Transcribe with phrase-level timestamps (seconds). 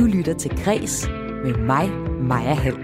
[0.00, 1.08] Du lytter til Græs
[1.44, 2.74] med mig, Maja Hall.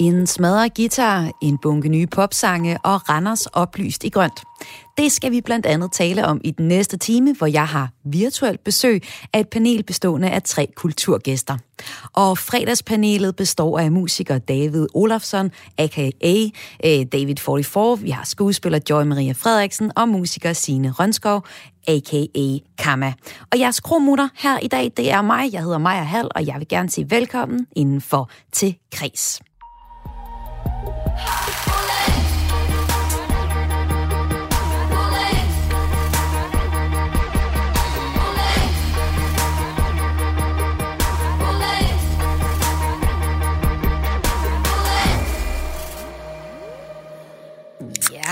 [0.00, 4.42] En smadret guitar, en bunke nye popsange og Randers oplyst i grønt.
[4.98, 8.64] Det skal vi blandt andet tale om i den næste time, hvor jeg har virtuelt
[8.64, 11.56] besøg af et panel bestående af tre kulturgæster.
[12.12, 16.34] Og fredagspanelet består af musiker David Olafsson, a.k.a.
[16.84, 17.98] Øh, David 44.
[17.98, 21.46] Vi har skuespiller Joy Maria Frederiksen og musiker Sine Rønskov,
[21.88, 22.58] a.k.a.
[22.78, 23.12] Kama.
[23.52, 25.52] Og jeres kromutter her i dag, det er mig.
[25.52, 29.40] Jeg hedder Maja Hall, og jeg vil gerne sige velkommen indenfor til Kris.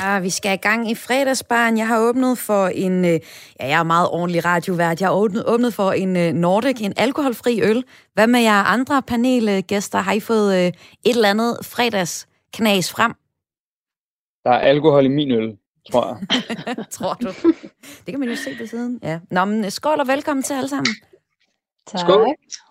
[0.03, 1.79] Ja, vi skal i gang i fredagsbaren.
[1.79, 3.21] Jeg har åbnet for en, øh,
[3.61, 5.01] ja, jeg er meget ordentlig radiovært.
[5.01, 7.85] Jeg har åbnet, åbnet for en øh, Nordic, en alkoholfri øl.
[8.15, 9.99] Hvad med jer andre panelgæster?
[9.99, 13.15] Har I fået øh, et eller andet fredagsknas frem?
[14.45, 15.57] Der er alkohol i min øl,
[15.93, 16.87] tror jeg.
[16.97, 17.29] tror du?
[18.07, 19.01] Det kan man jo se på siden.
[19.03, 19.19] Ja.
[19.31, 20.95] Nå, men skål og velkommen til alle sammen.
[21.87, 22.01] Tak.
[22.01, 22.27] Skål.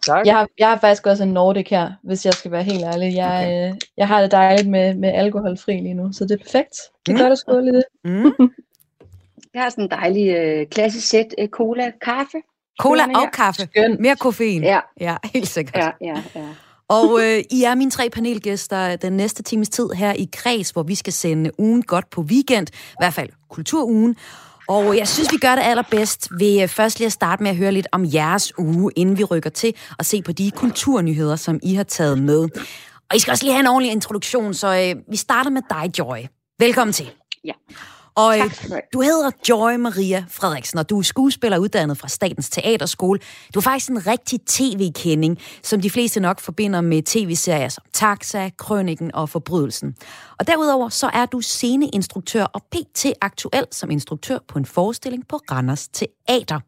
[0.05, 0.25] Tak.
[0.25, 3.15] Jeg har, jeg har faktisk også en Nordic her, hvis jeg skal være helt ærlig.
[3.15, 3.69] Jeg, okay.
[3.71, 6.75] øh, jeg har det dejligt med, med alkoholfri lige nu, så det er perfekt.
[7.05, 7.21] Det er Mm.
[7.21, 7.83] godt at skåle i det.
[8.03, 8.49] Mm.
[9.53, 12.37] Jeg har sådan en dejlig øh, klassisk sæt øh, cola, kaffe.
[12.79, 13.61] Cola og kaffe.
[13.61, 13.99] Skønt.
[13.99, 14.63] Mere koffein.
[14.63, 15.75] Ja, ja helt sikkert.
[16.01, 16.47] ja, ja, ja.
[16.87, 20.83] Og øh, I er mine tre panelgæster den næste times tid her i Kreds, hvor
[20.83, 24.15] vi skal sende ugen godt på weekend, i hvert fald kulturugen.
[24.71, 27.57] Og jeg synes, vi gør det allerbedst ved øh, først lige at starte med at
[27.57, 31.59] høre lidt om jeres uge, inden vi rykker til og se på de kulturnyheder, som
[31.63, 32.49] I har taget med.
[33.09, 35.99] Og I skal også lige have en ordentlig introduktion, så øh, vi starter med dig,
[35.99, 36.17] Joy.
[36.59, 37.11] Velkommen til.
[37.45, 37.51] Ja.
[38.15, 42.07] Og øh, Tak skal du hedder Joy Maria Frederiksen, og du er skuespiller uddannet fra
[42.07, 43.19] Statens Teaterskole.
[43.53, 48.49] Du er faktisk en rigtig tv-kending, som de fleste nok forbinder med tv-serier som Taxa,
[48.57, 49.95] Krøniken og Forbrydelsen.
[50.39, 53.05] Og derudover så er du sceneinstruktør og pt.
[53.21, 56.59] aktuel som instruktør på en forestilling på Randers Teater.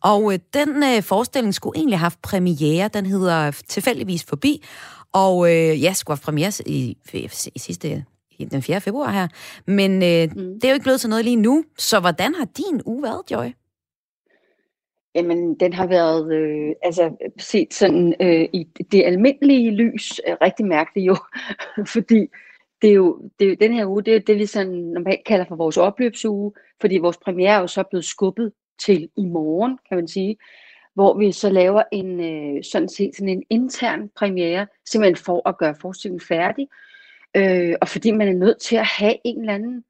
[0.00, 4.64] Og øh, den øh, forestilling skulle egentlig have haft premiere, den hedder Tilfældigvis Forbi,
[5.12, 8.04] og øh, ja, skulle have premiere i, i, i sidste
[8.50, 8.80] den 4.
[8.80, 9.28] februar her.
[9.66, 10.54] Men øh, mm.
[10.54, 11.64] Det er jo ikke blevet til noget lige nu.
[11.78, 13.46] Så hvordan har din uge været, Joy?
[15.14, 20.66] Jamen, den har været, øh, altså set sådan øh, i det almindelige lys, øh, rigtig
[20.66, 21.16] mærkeligt jo,
[21.94, 22.28] fordi
[22.82, 25.24] det er jo, det er jo den her uge, det er det, vi sådan normalt
[25.26, 29.78] kalder for vores opløbsuge, fordi vores premiere er jo så blevet skubbet til i morgen,
[29.88, 30.36] kan man sige,
[30.94, 35.58] hvor vi så laver en øh, sådan set sådan en intern premiere, simpelthen for at
[35.58, 36.68] gøre forestillingen færdig,
[37.36, 39.84] øh, og fordi man er nødt til at have en eller anden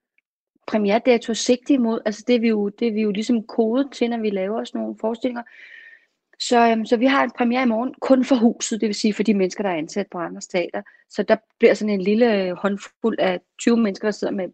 [0.67, 2.01] premierdato sigte imod.
[2.05, 4.65] Altså det er vi jo, det er vi jo ligesom kodet til, når vi laver
[4.65, 5.43] sådan nogle forestillinger.
[6.39, 9.15] Så, øhm, så vi har en premiere i morgen, kun for huset, det vil sige
[9.15, 10.83] for de mennesker, der er ansat på Randers Teater.
[11.11, 14.49] Så der bliver sådan en lille øh, håndfuld af 20 mennesker, der sidder med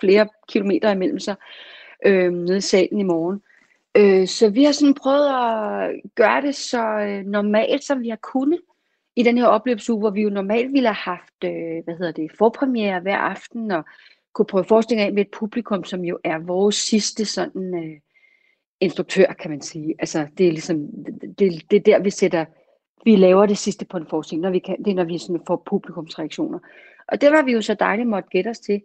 [0.00, 1.34] flere kilometer imellem sig
[2.06, 3.42] øh, nede i salen i morgen.
[3.96, 8.18] Øh, så vi har sådan prøvet at gøre det så øh, normalt, som vi har
[8.32, 8.60] kunnet
[9.20, 12.30] i den her opløbsuge, hvor vi jo normalt ville have haft, øh, hvad hedder det,
[12.38, 13.84] forpremiere hver aften, og
[14.34, 18.00] kunne prøve forestillinger af med et publikum, som jo er vores sidste sådan øh,
[18.80, 19.94] instruktør, kan man sige.
[19.98, 20.78] Altså, det er ligesom,
[21.38, 22.44] det, det, er der, vi sætter,
[23.04, 25.40] vi laver det sidste på en forestilling, når vi kan, det er, når vi sådan
[25.46, 26.58] får publikumsreaktioner.
[27.08, 28.82] Og det var vi jo så dejligt måtte gætte os til.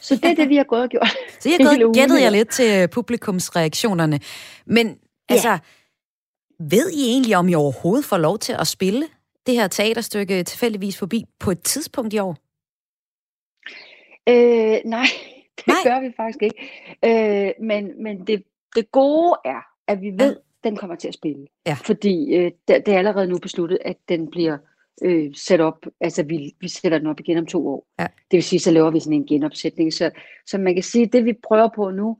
[0.00, 1.08] Så det er det, vi har gået og gjort.
[1.40, 1.58] Så jeg
[2.08, 2.30] gået jer her.
[2.30, 4.20] lidt til øh, publikumsreaktionerne.
[4.66, 5.58] Men altså,
[6.60, 9.06] ved I egentlig, om I overhovedet får lov til at spille
[9.46, 12.36] det her teaterstykke tilfældigvis forbi på et tidspunkt i år?
[14.28, 15.06] Øh, nej,
[15.58, 15.76] det Nej.
[15.84, 16.58] gør vi faktisk ikke.
[17.04, 18.44] Øh, men men det,
[18.76, 21.46] det gode er, at vi ved, at den kommer til at spille.
[21.66, 21.76] Ja.
[21.84, 24.58] Fordi øh, det, det er allerede nu besluttet, at den bliver
[25.02, 27.86] øh, sat op, altså vi, vi sætter den op igen om to år.
[27.98, 28.06] Ja.
[28.30, 29.92] Det vil sige, så laver vi sådan en genopsætning.
[29.92, 30.10] Så,
[30.46, 32.18] så man kan sige, at det vi prøver på nu,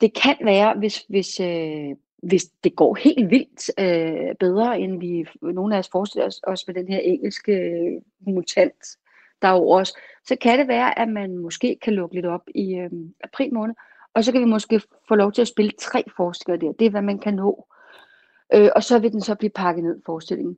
[0.00, 1.90] det kan være, hvis, hvis, øh,
[2.28, 6.66] hvis det går helt vildt øh, bedre, end vi nogle af os forestiller os, os
[6.66, 8.02] med den her engelske øh,
[8.34, 8.84] mutant,
[9.42, 9.92] der er over os,
[10.26, 12.90] så kan det være, at man måske kan lukke lidt op i øh,
[13.24, 13.74] april måned,
[14.14, 16.72] og så kan vi måske få lov til at spille tre forestillinger der.
[16.78, 17.66] Det er, hvad man kan nå.
[18.54, 20.56] Øh, og så vil den så blive pakket ned, forestillingen.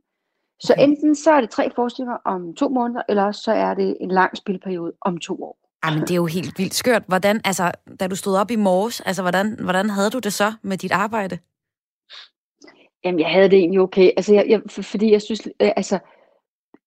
[0.61, 0.85] Så Okay.
[0.85, 4.11] enten så er det tre forestillinger om to måneder, eller også så er det en
[4.11, 5.59] lang spilperiode om to år.
[5.83, 7.03] Ej, men det er jo helt vildt skørt.
[7.07, 10.53] Hvordan, altså, da du stod op i morges, altså, hvordan, hvordan havde du det så
[10.63, 11.39] med dit arbejde?
[13.07, 14.11] Jamen, jeg havde det egentlig okay.
[14.17, 15.99] Altså, jeg, jeg, for, fordi jeg synes, øh, altså,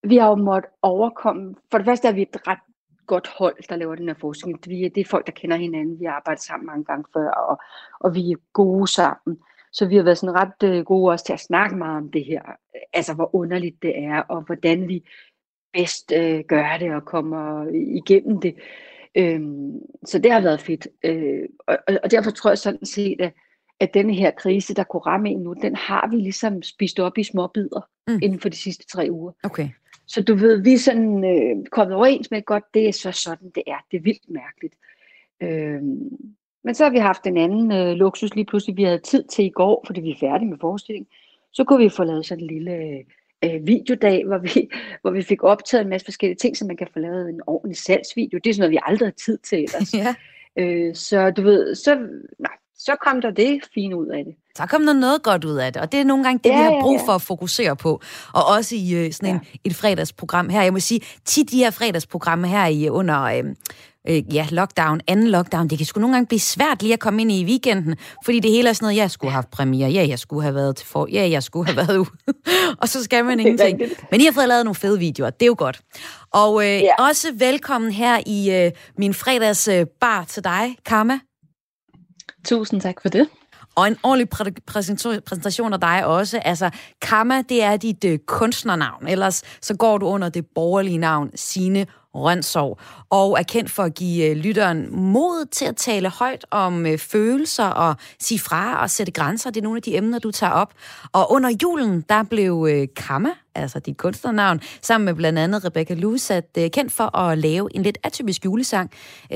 [0.03, 2.59] vi har jo måttet overkomme, for det første er vi et ret
[3.07, 4.59] godt hold, der laver den her forskning.
[4.67, 5.99] Vi er, det er folk, der kender hinanden.
[5.99, 7.59] Vi har arbejdet sammen mange gange før, og,
[7.99, 9.37] og vi er gode sammen.
[9.71, 12.25] Så vi har været sådan ret øh, gode også til at snakke meget om det
[12.25, 12.41] her.
[12.93, 15.09] Altså, hvor underligt det er, og hvordan vi
[15.73, 18.55] bedst øh, gør det og kommer igennem det.
[19.15, 20.87] Øhm, så det har været fedt.
[21.03, 23.33] Øh, og, og derfor tror jeg sådan set, at,
[23.79, 27.17] at denne her krise, der kunne ramme en nu, den har vi ligesom spist op
[27.17, 28.19] i små bidder mm.
[28.21, 29.31] inden for de sidste tre uger.
[29.43, 29.69] Okay.
[30.07, 33.49] Så du ved, vi er sådan øh, kommet overens med, godt, det er så sådan,
[33.55, 33.85] det er.
[33.91, 34.75] Det er vildt mærkeligt.
[35.41, 35.81] Øh,
[36.63, 39.45] men så har vi haft en anden øh, luksus lige pludselig, vi havde tid til
[39.45, 41.07] i går, fordi vi er færdige med forestillingen.
[41.51, 43.03] Så kunne vi få lavet sådan en lille
[43.45, 44.69] øh, videodag, hvor vi,
[45.01, 47.77] hvor vi fik optaget en masse forskellige ting, så man kan få lavet en ordentlig
[47.77, 48.39] salgsvideo.
[48.43, 49.93] Det er sådan noget, vi aldrig har tid til ellers.
[50.03, 50.15] ja.
[50.55, 51.95] øh, så du ved, så,
[52.39, 54.35] nej, så kom der det fine ud af det.
[54.57, 56.57] Så kom der noget godt ud af det, og det er nogle gange det, ja,
[56.57, 58.01] vi har brug for at fokusere på.
[58.33, 59.59] Og også i øh, sådan en, ja.
[59.63, 60.61] et fredagsprogram her.
[60.61, 63.23] Jeg må sige, tit de her fredagsprogrammer her i under...
[63.23, 63.43] Øh,
[64.09, 67.21] øh, ja, lockdown, anden lockdown, det kan sgu nogle gange blive svært lige at komme
[67.21, 67.95] ind i weekenden,
[68.25, 70.55] fordi det hele er sådan noget, jeg skulle have haft premiere, ja, jeg skulle have
[70.55, 72.09] været til for, ja, jeg skulle have været ude,
[72.81, 73.81] og så skal man ingenting.
[74.11, 75.79] Men I har fået lavet nogle fede videoer, det er jo godt.
[76.33, 76.95] Og øh, ja.
[76.99, 79.85] også velkommen her i øh, min fredags øh,
[80.27, 81.19] til dig, Karma.
[82.49, 83.29] Tusind tak for det.
[83.75, 84.63] Og en ordentlig præ-
[85.25, 86.39] præsentation af dig også.
[86.39, 86.69] Altså,
[87.01, 89.07] Karma, det er dit øh, kunstnernavn.
[89.07, 91.85] Ellers så går du under det borgerlige navn Sine
[92.15, 92.79] Rønsov,
[93.09, 96.97] og er kendt for at give øh, lytteren mod til at tale højt om øh,
[96.97, 99.49] følelser og sige fra og sætte grænser.
[99.49, 100.73] Det er nogle af de emner, du tager op.
[101.13, 105.93] Og under julen, der blev øh, Kamma, altså dit kunstnernavn, sammen med blandt andet Rebecca
[105.93, 108.91] Lusat, kendt for at lave en lidt atypisk julesang,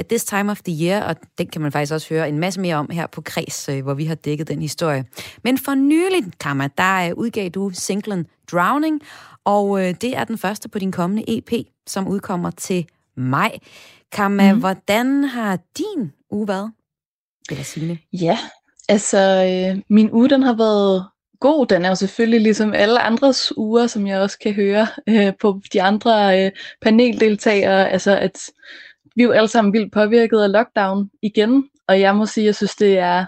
[0.09, 2.75] This Time of the Year, og den kan man faktisk også høre en masse mere
[2.75, 5.05] om her på Kreds, hvor vi har dækket den historie.
[5.43, 9.01] Men for nylig, Kamma, der udgav du singlen Drowning,
[9.45, 11.51] og det er den første på din kommende EP,
[11.87, 12.85] som udkommer til
[13.15, 13.59] maj.
[14.11, 14.59] Kamma, mm.
[14.59, 16.71] hvordan har din uge været?
[17.49, 17.97] Eller Signe?
[18.13, 18.37] Ja,
[18.89, 21.05] altså øh, min uge den har været
[21.39, 21.65] god.
[21.65, 25.61] Den er jo selvfølgelig ligesom alle andres uger, som jeg også kan høre øh, på
[25.73, 26.51] de andre øh,
[26.81, 27.89] paneldeltagere.
[27.89, 28.39] Altså at
[29.15, 31.69] vi er jo alle sammen vildt påvirket af lockdown igen.
[31.87, 33.25] Og jeg må sige, jeg synes, det er,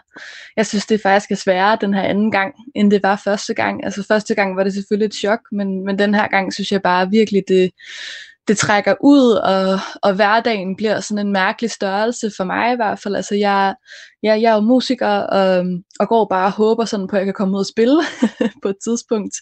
[0.57, 3.85] jeg synes, det faktisk er sværere den her anden gang, end det var første gang.
[3.85, 6.81] Altså første gang var det selvfølgelig et chok, men, men den her gang synes jeg
[6.81, 7.71] bare virkelig, det,
[8.47, 12.99] det trækker ud, og, og hverdagen bliver sådan en mærkelig størrelse for mig i hvert
[12.99, 13.15] fald.
[13.15, 13.75] Altså jeg,
[14.23, 15.65] jeg, jeg er jo musiker, og,
[15.99, 18.01] og går bare og håber sådan på, at jeg kan komme ud og spille
[18.63, 19.35] på et tidspunkt.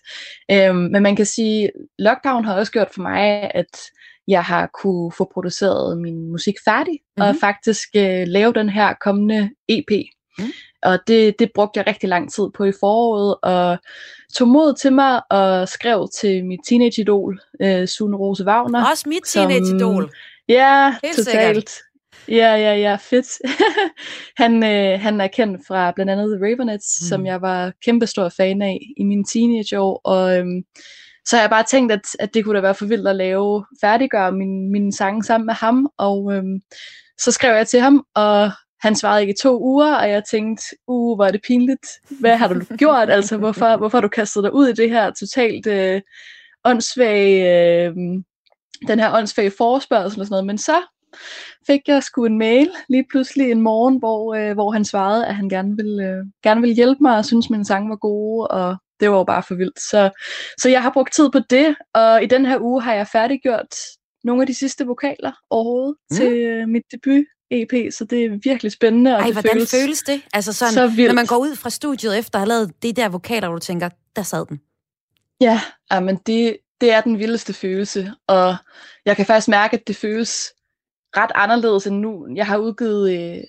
[0.51, 1.69] Øhm, men man kan sige,
[2.00, 3.79] lockdown har også gjort for mig, at
[4.27, 7.21] jeg har kunne få produceret min musik færdig, mm-hmm.
[7.21, 7.39] og mhm.
[7.39, 9.91] faktisk øh, lave den her kommende EP.
[10.39, 10.45] Mm.
[10.83, 13.77] Og det, det brugte jeg rigtig lang tid på i foråret, og
[14.35, 18.89] tog mod til mig og skrev til mit teenage-idol, øh, Sune Rose Wagner.
[18.91, 20.12] Også mit teenage-idol.
[20.50, 21.69] Ja, Helt totalt.
[21.69, 21.71] Sikkert.
[22.27, 23.27] Ja, ja, ja, fedt.
[24.41, 27.07] han, øh, han er kendt fra blandt andet The Ravenets, mm.
[27.07, 30.63] som jeg var kæmpestor fan af i mine teenageår, og øhm,
[31.25, 33.65] så har jeg bare tænkt, at, at det kunne da være for vildt at lave,
[33.81, 36.62] færdiggøre min, min sang sammen med ham, og øhm,
[37.18, 38.51] så skrev jeg til ham, og
[38.83, 41.88] han svarede ikke i to uger, og jeg tænkte, uh, hvor er det pinligt.
[42.19, 43.10] Hvad har du gjort?
[43.10, 46.01] Altså, hvorfor, hvorfor har du kastet dig ud i det her totalt øh,
[46.65, 47.96] åndssvage, øh,
[48.88, 50.46] den her åndssvage forespørgsel og sådan noget.
[50.46, 50.81] Men så
[51.67, 55.36] fik jeg sgu en mail lige pludselig en morgen, hvor, øh, hvor han svarede, at
[55.36, 58.75] han gerne ville, øh, gerne ville hjælpe mig, og synes min sang var gode, og
[59.00, 59.79] det var jo bare for vildt.
[59.79, 60.10] Så,
[60.57, 63.75] så jeg har brugt tid på det, og i den her uge har jeg færdiggjort
[64.24, 66.15] nogle af de sidste vokaler overhovedet mm.
[66.15, 67.25] til øh, mit debut
[67.62, 69.15] EP, så det er virkelig spændende.
[69.15, 70.22] Og Ej, det hvordan føles, føles det?
[70.33, 71.07] Altså sådan, så vildt.
[71.07, 73.65] når man går ud fra studiet efter at have lavet de der vokaler, hvor du
[73.65, 74.62] tænker, der sad den.
[75.41, 75.62] Ja,
[76.00, 78.55] men det, det er den vildeste følelse, og
[79.05, 80.51] jeg kan faktisk mærke, at det føles
[81.17, 82.27] ret anderledes end nu.
[82.36, 83.43] Jeg har udgivet øh,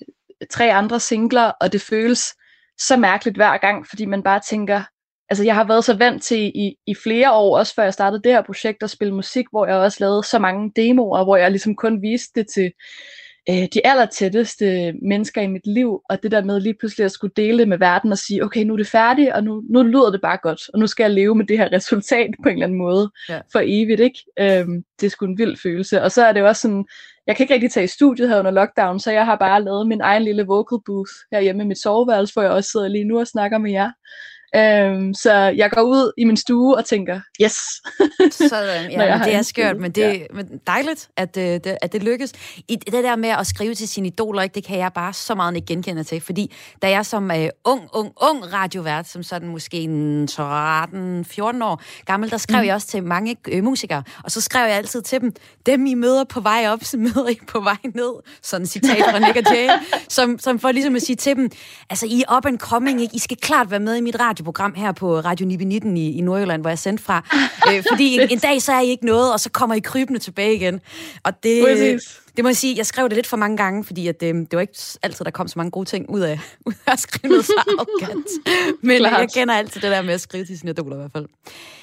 [0.50, 2.34] tre andre singler, og det føles
[2.78, 4.82] så mærkeligt hver gang, fordi man bare tænker,
[5.30, 8.22] altså jeg har været så vant til i, i flere år, også før jeg startede
[8.22, 11.50] det her projekt, at spille musik, hvor jeg også lavede så mange demoer, hvor jeg
[11.50, 12.72] ligesom kun viste det til
[13.50, 17.32] øh, de allertætteste mennesker i mit liv, og det der med lige pludselig at skulle
[17.36, 20.10] dele det med verden og sige, okay, nu er det færdigt, og nu, nu lyder
[20.10, 22.66] det bare godt, og nu skal jeg leve med det her resultat på en eller
[22.66, 23.40] anden måde ja.
[23.52, 24.18] for evigt, ikke?
[24.40, 26.02] Øhm, det er sgu en vild følelse.
[26.02, 26.84] Og så er det også sådan,
[27.26, 29.86] jeg kan ikke rigtig tage i studiet her under lockdown, så jeg har bare lavet
[29.86, 33.18] min egen lille vocal booth herhjemme i mit soveværelse, hvor jeg også sidder lige nu
[33.18, 33.90] og snakker med jer.
[34.56, 37.56] Øhm, så jeg går ud i min stue og tænker, yes.
[38.50, 40.18] Sådan, ja, men det er skørt, men det ja.
[40.34, 42.32] men dejligt, at, øh, det, at det lykkes.
[42.68, 45.34] I det der med at skrive til sine idoler, ikke, det kan jeg bare så
[45.34, 49.48] meget ikke genkende til, fordi da jeg som uh, ung, ung, ung radiovært, som sådan
[49.48, 49.88] måske 13-14
[51.64, 52.66] år gammel, der skrev mm.
[52.66, 55.32] jeg også til mange øh, musikere, og så skrev jeg altid til dem,
[55.66, 58.12] dem I møder på vej op, så møder I på vej ned.
[58.42, 59.68] Sådan citat fra Nick og Jay,
[60.08, 61.50] som, som for ligesom at sige til dem,
[61.90, 63.16] altså I er up and coming, ikke?
[63.16, 66.62] I skal klart være med i mit radioprogram her på Radio 19 i, i Nordjylland,
[66.62, 67.22] hvor jeg er sendt fra.
[67.68, 70.20] øh, fordi en, en dag så er I ikke noget, og så kommer I krybende
[70.20, 70.80] tilbage igen.
[71.22, 72.20] Og det, Præcis.
[72.36, 74.56] det må jeg sige, jeg skrev det lidt for mange gange, fordi at, det, det
[74.56, 77.28] var ikke altid, der kom så mange gode ting ud af, ud af at skrive
[77.28, 78.26] noget så arrogant.
[78.82, 79.20] Men Klart.
[79.20, 81.26] jeg kender altid det der med at skrive til sine idoler i hvert fald.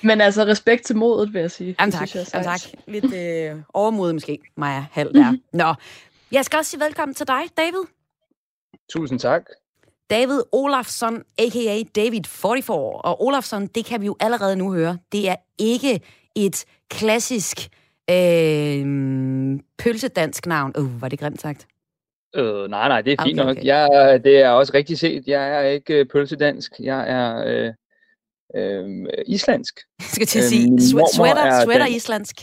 [0.01, 1.75] Men altså respekt til modet, vil jeg sige.
[1.79, 2.61] Jamen tak, jeg jamen, tak.
[2.87, 5.31] Lidt øh, overmodet måske, Maja Hall der.
[5.31, 5.41] Mm-hmm.
[5.53, 5.73] Nå,
[6.31, 7.83] jeg skal også sige velkommen til dig, David.
[8.93, 9.41] Tusind tak.
[10.11, 11.83] David Olafsson, a.k.a.
[11.95, 12.77] David 44.
[12.77, 15.99] Og Olafsson, det kan vi jo allerede nu høre, det er ikke
[16.35, 17.57] et klassisk
[18.09, 18.85] øh,
[19.77, 20.73] pølsedansk navn.
[20.77, 21.67] Uh, var det grimt sagt?
[22.35, 23.57] Øh, nej, nej, det er fint okay, nok.
[23.57, 23.65] Okay.
[23.65, 25.27] Jeg, det er også rigtigt set.
[25.27, 26.71] Jeg er ikke øh, pølsedansk.
[26.79, 27.73] Jeg er øh,
[28.55, 29.79] øh, islandsk.
[29.99, 30.79] Jeg skal til at sige, øh,
[31.15, 32.35] sweater, sweater islandsk.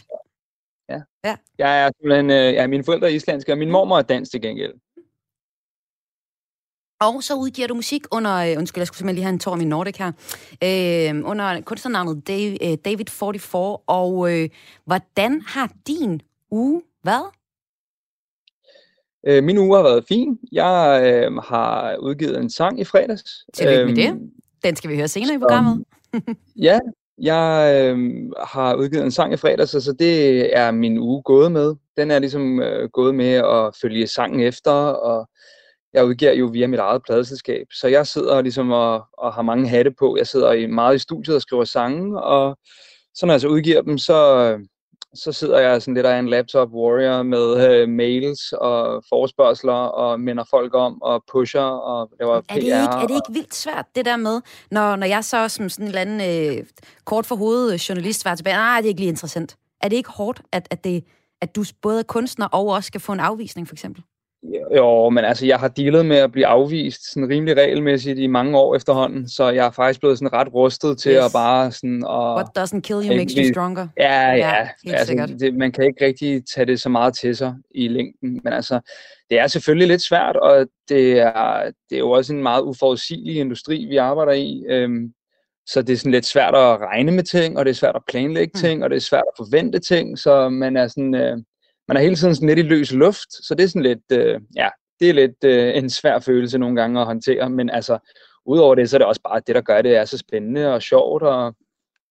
[0.88, 1.00] Ja.
[1.24, 1.36] ja.
[1.58, 4.42] Jeg er simpelthen, øh, ja, mine forældre er islandske, og min mormor er dansk til
[4.42, 4.72] gengæld.
[7.00, 9.54] Og så udgiver du musik under, øh, undskyld, jeg skulle simpelthen lige have en tår
[9.54, 10.12] i min Nordic her,
[10.64, 13.76] øh, under kunstnernavnet Dave, øh, David 44.
[13.76, 14.48] Og øh,
[14.84, 17.26] hvordan har din uge været?
[19.26, 20.38] Øh, min uge har været fin.
[20.52, 23.44] Jeg øh, har udgivet en sang i fredags.
[23.54, 24.08] Tillykke med det.
[24.08, 24.30] Øhm,
[24.64, 25.84] Den skal vi høre senere i programmet.
[26.68, 26.78] ja,
[27.18, 27.98] jeg øh,
[28.44, 31.74] har udgivet en sang i fredags, så det er min uge gået med.
[31.96, 35.28] Den er ligesom øh, gået med at følge sangen efter, og
[35.92, 39.68] jeg udgiver jo via mit eget pladeselskab, så jeg sidder ligesom og, og har mange
[39.68, 40.16] hatte på.
[40.16, 42.58] Jeg sidder i, meget i studiet og skriver sange, og
[43.14, 44.18] så når jeg så udgiver dem, så,
[45.14, 50.20] så sidder jeg sådan lidt af en laptop warrior med øh, mails og forespørgseler og
[50.20, 52.52] minder folk om og pusher og laver PR.
[52.52, 54.40] Er det ikke, er det ikke vildt svært, det der med,
[54.70, 56.66] når, når jeg så som sådan en eller anden øh,
[57.04, 59.56] kort for hovedet journalist var tilbage, nej, det er ikke lige interessant.
[59.80, 61.04] Er det ikke hårdt, at, at, det,
[61.40, 64.02] at du både er kunstner og også skal få en afvisning, for eksempel?
[64.76, 68.58] Jo, men altså, jeg har dealet med at blive afvist sådan rimelig regelmæssigt i mange
[68.58, 71.24] år efterhånden, så jeg er faktisk blevet sådan ret rustet til yes.
[71.24, 72.04] at bare sådan...
[72.04, 73.88] Og, What doesn't kill you makes you stronger.
[73.96, 74.68] Ja, ja.
[74.86, 78.40] ja altså, det, man kan ikke rigtig tage det så meget til sig i længden,
[78.44, 78.80] men altså,
[79.30, 83.36] det er selvfølgelig lidt svært, og det er, det er jo også en meget uforudsigelig
[83.36, 84.64] industri, vi arbejder i.
[84.68, 85.12] Øhm,
[85.66, 88.02] så det er sådan lidt svært at regne med ting, og det er svært at
[88.08, 88.60] planlægge mm.
[88.60, 91.14] ting, og det er svært at forvente ting, så man er sådan...
[91.14, 91.36] Øh,
[91.88, 94.40] man er hele tiden sådan lidt i løs luft, så det er sådan lidt, øh,
[94.56, 94.68] ja,
[95.00, 97.98] det er lidt øh, en svær følelse nogle gange at håndtere, men altså,
[98.46, 100.82] udover det, så er det også bare det, der gør det er så spændende og
[100.82, 101.54] sjovt, og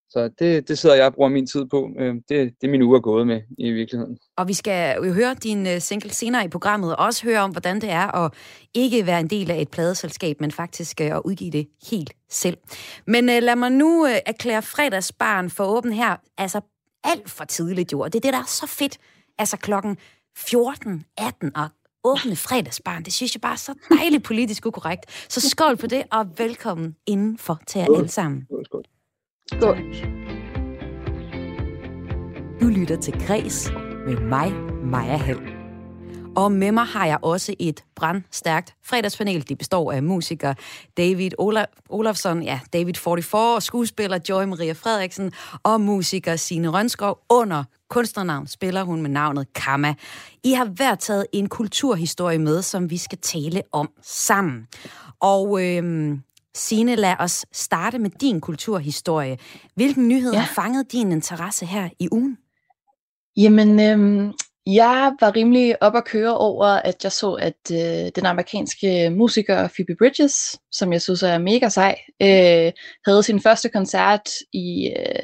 [0.09, 1.89] så det, det sidder jeg og bruger min tid på.
[1.99, 4.17] Øh, det, det er min uge er gået med i virkeligheden.
[4.37, 7.51] Og vi skal jo høre din øh, single senere i programmet, og også høre om,
[7.51, 8.33] hvordan det er at
[8.73, 12.57] ikke være en del af et pladeselskab, men faktisk øh, at udgive det helt selv.
[13.07, 16.15] Men lad mig nu erklære fredagsbarn for åben her.
[16.37, 16.61] Altså
[17.03, 18.97] alt for tidligt jo, og det er det, der er så fedt
[19.39, 19.97] altså klokken
[20.37, 21.69] 14, 18 og
[22.03, 23.03] åbne fredagsbarn.
[23.03, 25.05] Det synes jeg bare er så dejligt politisk ukorrekt.
[25.29, 28.47] Så skål på det, og velkommen indenfor til jer alle sammen.
[28.65, 28.83] Skål.
[29.53, 29.77] Skål.
[32.61, 33.71] Du lytter til Græs
[34.07, 34.53] med mig,
[34.83, 35.56] Maja Hall.
[36.37, 39.49] Og med mig har jeg også et brandstærkt fredagspanel.
[39.49, 40.53] Det består af musiker
[40.97, 45.31] David Ola Olafsson, ja, David 44, og skuespiller Joy Maria Frederiksen
[45.63, 47.19] og musiker Sine Rønskov.
[47.29, 49.95] Under kunstnernavn spiller hun med navnet Kamma.
[50.43, 54.67] I har hver taget en kulturhistorie med, som vi skal tale om sammen.
[55.19, 56.21] Og øhm,
[56.55, 59.37] Signe, lad os starte med din kulturhistorie.
[59.75, 60.39] Hvilken nyhed ja.
[60.39, 62.37] har fanget din interesse her i ugen?
[63.37, 64.33] Jamen, øhm,
[64.75, 69.67] jeg var rimelig op at køre over, at jeg så, at øh, den amerikanske musiker
[69.67, 72.71] Phoebe Bridges, som jeg synes er mega sej, øh,
[73.05, 75.23] havde sin første koncert i øh,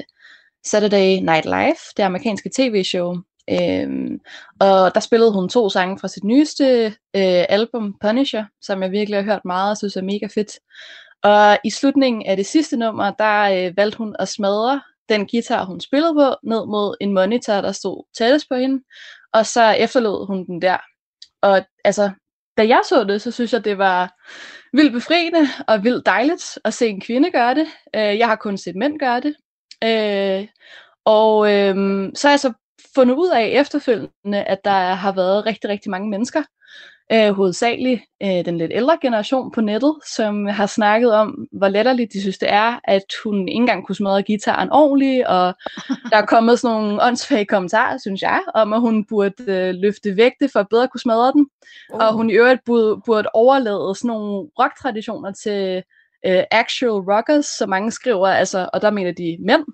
[0.66, 3.16] Saturday Night Live, det amerikanske tv-show.
[3.50, 3.88] Øh,
[4.60, 9.18] og der spillede hun to sange fra sit nyeste øh, album, Punisher, som jeg virkelig
[9.18, 10.58] har hørt meget og synes er mega fedt.
[11.22, 15.64] Og i slutningen af det sidste nummer, der øh, valgte hun at smadre den guitar,
[15.64, 18.84] hun spillede på, ned mod en monitor, der stod tættest på hende
[19.34, 20.78] og så efterlod hun den der.
[21.42, 22.10] Og altså,
[22.56, 24.14] da jeg så det, så synes jeg, det var
[24.76, 27.66] vildt befriende og vildt dejligt at se en kvinde gøre det.
[27.96, 29.34] Øh, jeg har kun set mænd gøre det.
[29.84, 30.48] Øh,
[31.04, 31.74] og øh,
[32.14, 32.52] så har jeg så
[32.94, 36.42] fundet ud af efterfølgende, at der har været rigtig, rigtig mange mennesker,
[37.12, 42.12] øh, hovedsageligt øh, den lidt ældre generation på nettet, som har snakket om, hvor letterligt
[42.12, 45.54] de synes det er, at hun ikke engang kunne smadre gitaren ordentligt, og
[46.10, 50.16] der er kommet sådan nogle åndsfage kommentarer, synes jeg, om at hun burde øh, løfte
[50.16, 51.46] vægte for at bedre kunne smadre den,
[51.92, 52.00] oh.
[52.00, 55.82] og hun i øvrigt burde, burde overlade sådan nogle rocktraditioner til
[56.26, 59.64] øh, actual rockers, som mange skriver, altså, og der mener de mænd,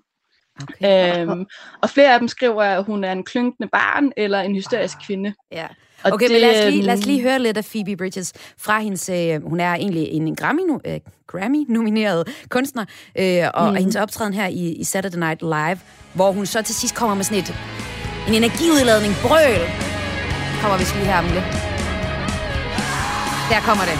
[0.61, 1.21] Okay.
[1.21, 1.45] Øhm,
[1.81, 5.05] og flere af dem skriver, at hun er en klynkende barn eller en hysterisk ah,
[5.05, 5.33] kvinde.
[5.51, 5.67] Ja.
[6.03, 8.33] Og okay, det, men lad os, lige, lad os lige høre lidt af Phoebe Bridges
[8.57, 9.09] fra hendes...
[9.09, 12.85] Øh, hun er egentlig en Grammy, øh, Grammy-nomineret kunstner,
[13.19, 13.69] øh, og, mm.
[13.69, 15.79] og hendes optræden her i, i Saturday Night Live,
[16.13, 17.55] hvor hun så til sidst kommer med sådan et,
[18.27, 19.61] en energiudladning, brøl,
[20.61, 21.47] kommer vi lige her om lidt.
[23.51, 23.97] Der kommer det.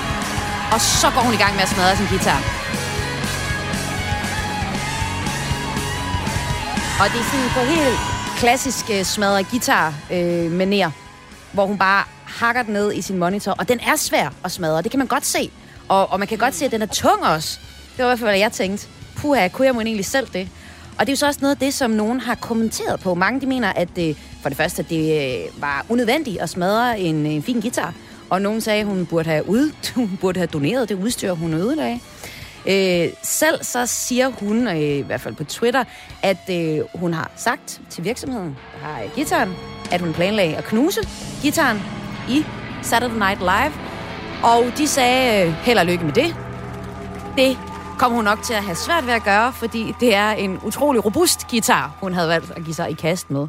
[0.74, 2.41] Og så går hun i gang med at smadre sin guitar.
[7.01, 8.00] Og det er sådan på helt
[8.41, 10.89] klassisk uh, smadret guitar uh, manér,
[11.53, 13.51] hvor hun bare hakker den ned i sin monitor.
[13.51, 15.51] Og den er svær at smadre, det kan man godt se.
[15.88, 17.60] Og, og man kan godt se, at den er tung også.
[17.98, 18.88] Det var i hvert fald, hvad jeg tænkte.
[19.15, 20.50] Puha, kunne jeg måske egentlig selv det?
[21.00, 23.13] Og det er jo så også noget af det, som nogen har kommenteret på.
[23.13, 27.00] Mange de mener, at det, for det første, at det øh, var unødvendigt at smadre
[27.00, 27.93] en, øh, en fin guitar.
[28.29, 31.53] Og nogen sagde, at hun burde have, ud, hun burde have doneret det udstyr, hun
[31.53, 32.00] ødelagde.
[32.67, 35.84] Øh, selv så siger hun, øh, i hvert fald på Twitter,
[36.22, 39.53] at øh, hun har sagt til virksomheden, der har gitaren,
[39.92, 41.02] at hun planlagde at knuse
[41.42, 41.82] gitaren
[42.30, 42.46] i
[42.82, 43.74] Saturday Night Live.
[44.44, 46.36] Og de sagde, øh, held og lykke med det.
[47.38, 47.58] Det
[48.00, 51.06] kommer hun nok til at have svært ved at gøre, fordi det er en utrolig
[51.06, 53.48] robust guitar, hun havde valgt at give sig i kast med.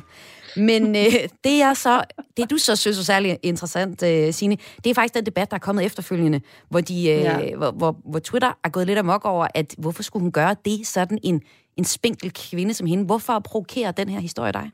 [0.57, 1.13] Men øh,
[1.45, 2.03] det, jeg så,
[2.37, 5.55] det, du så synes er særlig interessant, øh, Signe, det er faktisk den debat, der
[5.55, 7.55] er kommet efterfølgende, hvor, de, øh, ja.
[7.57, 10.87] hvor, hvor, hvor Twitter er gået lidt amok over, at hvorfor skulle hun gøre det
[10.87, 11.41] sådan en,
[11.77, 13.05] en spinkel kvinde som hende?
[13.05, 14.71] Hvorfor provokerer den her historie dig?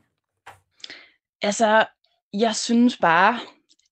[1.41, 1.85] Altså,
[2.33, 3.39] jeg synes bare,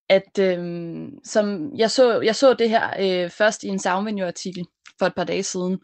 [0.09, 4.65] at øh, som jeg så, jeg så det her øh, først i en Soundvenue-artikel
[4.99, 5.79] for et par dage siden,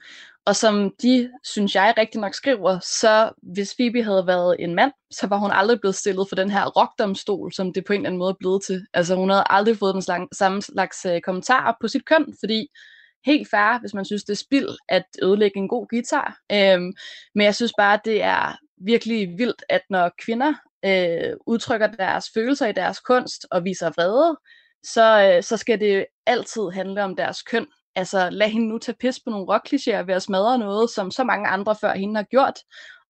[0.46, 4.92] og som de, synes jeg, rigtig nok skriver, så hvis Phoebe havde været en mand,
[5.12, 8.10] så var hun aldrig blevet stillet for den her rockdomstol, som det på en eller
[8.10, 8.86] anden måde er blevet til.
[8.94, 12.36] Altså hun havde aldrig fået den slang, samme slags øh, uh, kommentarer på sit køn,
[12.40, 12.68] fordi
[13.26, 16.38] helt fair, hvis man synes, det er spild at ødelægge en god guitar.
[16.52, 16.94] Øhm,
[17.36, 20.54] men jeg synes bare, det er virkelig vildt, at når kvinder
[20.86, 24.38] øh, udtrykker deres følelser i deres kunst og viser vrede,
[24.84, 28.96] så, øh, så skal det altid handle om deres køn altså lad hende nu tage
[29.00, 32.24] pis på nogle rockklichéer ved at smadre noget, som så mange andre før hende har
[32.24, 32.60] gjort,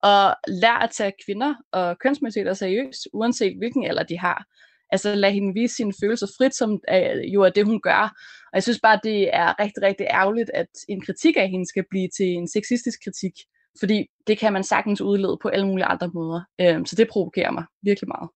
[0.04, 4.46] og lær at tage kvinder og kønsmæssigt seriøst, uanset hvilken alder de har.
[4.92, 8.04] Altså lad hende vise sine følelser frit, som øh, jo er det, hun gør.
[8.52, 11.86] Og jeg synes bare, det er rigtig, rigtig ærgerligt, at en kritik af hende skal
[11.90, 13.34] blive til en sexistisk kritik,
[13.80, 16.42] fordi det kan man sagtens udlede på alle mulige andre måder.
[16.62, 18.30] Øhm, så det provokerer mig virkelig meget.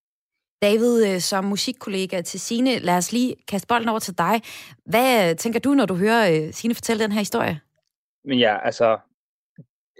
[0.62, 4.42] David, øh, som musikkollega til Sine, lad os lige kaste bolden over til dig.
[4.86, 7.60] Hvad tænker du, når du hører øh, Sine fortælle den her historie?
[8.26, 8.98] Men ja, altså,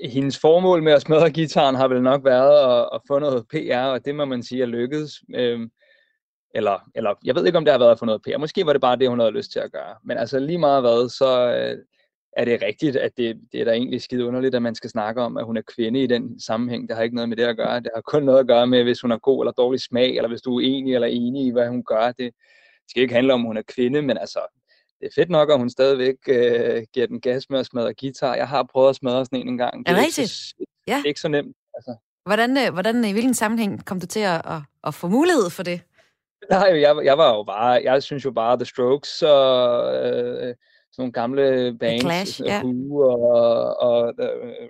[0.04, 3.78] hendes formål med at smadre gitaren har vel nok været at, at få noget PR,
[3.78, 5.12] og det må man sige er lykkedes.
[5.36, 5.70] Øhm,
[6.56, 8.38] eller, eller jeg ved ikke, om det har været at få noget PR.
[8.38, 9.96] Måske var det bare det, hun havde lyst til at gøre.
[10.04, 11.78] Men altså lige meget hvad, så, øh,
[12.38, 15.22] er det rigtigt, at det, det er da egentlig skide underligt, at man skal snakke
[15.22, 16.90] om, at hun er kvinde i den sammenhæng.
[16.90, 17.80] Det har ikke noget med det at gøre.
[17.80, 20.28] Det har kun noget at gøre med, hvis hun har god eller dårlig smag, eller
[20.30, 22.12] hvis du er enig eller enig i, hvad hun gør.
[22.12, 22.32] Det
[22.90, 24.40] skal ikke handle om, at hun er kvinde, men altså,
[25.00, 28.36] det er fedt nok, at hun stadigvæk øh, giver den gas med at smadre guitar.
[28.36, 29.86] Jeg har prøvet at smadre sådan en en gang.
[29.86, 30.30] Det er, er rigtigt?
[30.30, 30.56] Så,
[30.88, 30.96] ja.
[30.96, 31.56] Det er ikke så nemt.
[31.76, 31.96] Altså.
[32.26, 35.64] Hvordan, øh, hvordan, i hvilken sammenhæng kom du til at, at, at få mulighed for
[35.64, 35.82] det?
[36.50, 40.56] Nej, jeg, jeg var jo bare, jeg synes jo bare, The Strokes og øh,
[40.98, 42.62] nogle gamle bands, Clash, ja.
[42.64, 44.68] Who og, og uh,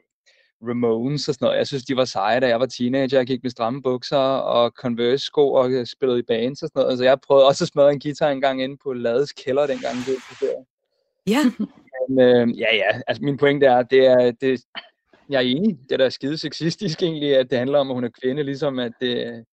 [0.70, 1.58] Ramones og sådan noget.
[1.58, 3.18] Jeg synes, de var seje, da jeg var teenager.
[3.18, 6.90] Jeg gik med stramme bukser og Converse-sko og spillede i bands og sådan noget.
[6.90, 9.96] Altså, jeg prøvede også at smadre en guitar en gang inde på Lades kælder, dengang
[10.06, 10.66] det var
[11.28, 11.40] Ja.
[12.10, 13.02] Men, øh, ja, ja.
[13.08, 14.62] Altså, min pointe er, det er, det,
[15.30, 15.78] jeg er enig.
[15.84, 18.80] Det er da skide sexistisk egentlig, at det handler om, at hun er kvinde, ligesom
[18.80, 19.46] at det,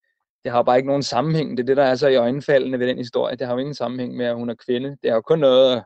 [0.44, 1.56] det har bare ikke nogen sammenhæng.
[1.56, 3.36] Det er det, der er så i øjenfaldende ved den historie.
[3.36, 4.88] Det har jo ingen sammenhæng med, at hun er kvinde.
[5.02, 5.82] Det har jo kun noget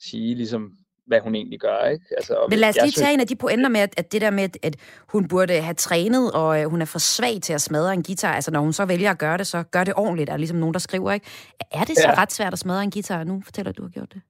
[0.00, 0.72] sige, ligesom,
[1.06, 1.84] hvad hun egentlig gør.
[1.84, 2.04] Ikke?
[2.16, 4.30] Altså, Men lad os lige tage en af de pointer med, at, at det der
[4.30, 4.76] med, at,
[5.08, 8.34] hun burde have trænet, og øh, hun er for svag til at smadre en guitar.
[8.34, 10.26] Altså, når hun så vælger at gøre det, så gør det ordentligt.
[10.26, 11.26] Der er ligesom nogen, der skriver, ikke?
[11.70, 12.22] Er det så ja.
[12.22, 13.24] ret svært at smadre en guitar?
[13.24, 14.20] Nu fortæller du, har gjort det.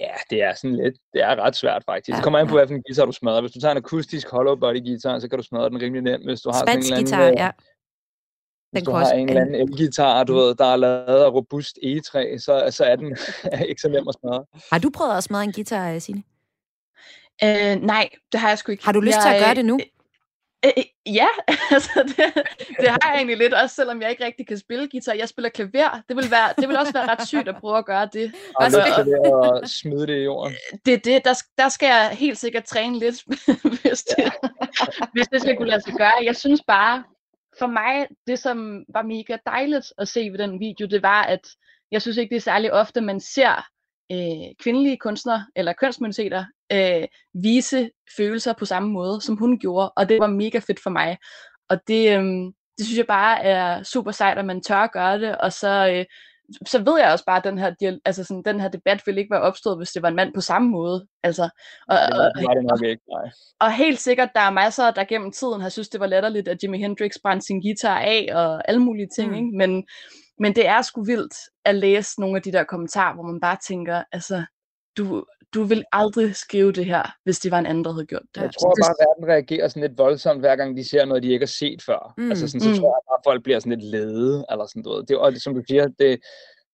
[0.00, 2.08] Ja, det er sådan lidt, det er ret svært faktisk.
[2.08, 2.64] Ja, det kommer an på, ja.
[2.64, 3.40] hvilken guitar du smadrer.
[3.40, 6.24] Hvis du tager en akustisk hollow body guitar, så kan du smadre den rimelig nemt.
[6.24, 7.50] Hvis du har sådan en eller anden, guitar, ja.
[8.72, 12.38] Hvis du har en eller anden elgitar, du ved, der er lavet af robust egetræ,
[12.38, 13.16] så, så er den
[13.68, 14.44] ikke så nem at smadre.
[14.72, 16.22] Har du prøvet at smadre en guitar, Signe?
[17.44, 18.84] Øh, nej, det har jeg sgu ikke.
[18.84, 19.80] Har du lyst jeg, til at gøre det nu?
[20.64, 21.26] Øh, ja,
[21.74, 22.44] altså det,
[22.80, 25.12] det har jeg egentlig lidt, også selvom jeg ikke rigtig kan spille guitar.
[25.12, 26.00] Jeg spiller klaver.
[26.08, 28.34] Det vil, være, det vil også være ret sygt at prøve at gøre det.
[28.56, 30.54] Og altså, det at smide det i jorden.
[30.86, 31.24] Det det.
[31.24, 33.24] Der, der skal jeg helt sikkert træne lidt,
[33.82, 34.30] hvis det, ja.
[35.12, 36.12] hvis det skal kunne lade sig gøre.
[36.24, 37.04] Jeg synes bare,
[37.58, 41.48] for mig, det som var mega dejligt at se ved den video, det var, at
[41.90, 43.66] jeg synes ikke, det er særlig ofte, man ser
[44.12, 50.08] øh, kvindelige kunstnere eller kønsminoriteter øh, vise følelser på samme måde, som hun gjorde, og
[50.08, 51.18] det var mega fedt for mig.
[51.68, 52.24] Og det, øh,
[52.78, 55.88] det synes jeg bare er super sejt, at man tør at gøre det, og så,
[55.94, 56.04] øh,
[56.66, 59.30] så ved jeg også bare, at den her, altså sådan, den her debat ville ikke
[59.30, 61.06] være opstået, hvis det var en mand på samme måde.
[61.22, 61.48] Altså,
[61.88, 61.96] og,
[62.36, 63.30] det var det nok ikke, nej.
[63.60, 66.62] Og helt sikkert, der er masser, der gennem tiden har synes, det var letterligt, at
[66.62, 69.36] Jimi Hendrix brændte sin guitar af, og alle mulige ting, mm.
[69.36, 69.56] ikke?
[69.56, 69.86] Men,
[70.38, 71.34] men det er sgu vildt
[71.64, 74.44] at læse nogle af de der kommentarer, hvor man bare tænker, altså,
[74.98, 78.22] du, du vil aldrig skrive det her, hvis det var en anden, der havde gjort
[78.34, 78.40] det.
[78.40, 81.32] Jeg tror bare, at verden reagerer sådan lidt voldsomt, hver gang de ser noget, de
[81.32, 82.14] ikke har set før.
[82.16, 82.30] Mm.
[82.30, 82.74] Altså sådan, så mm.
[82.74, 85.08] tror jeg bare, at folk bliver sådan lidt lede, eller sådan noget.
[85.08, 86.20] Det, og det, som du siger, det,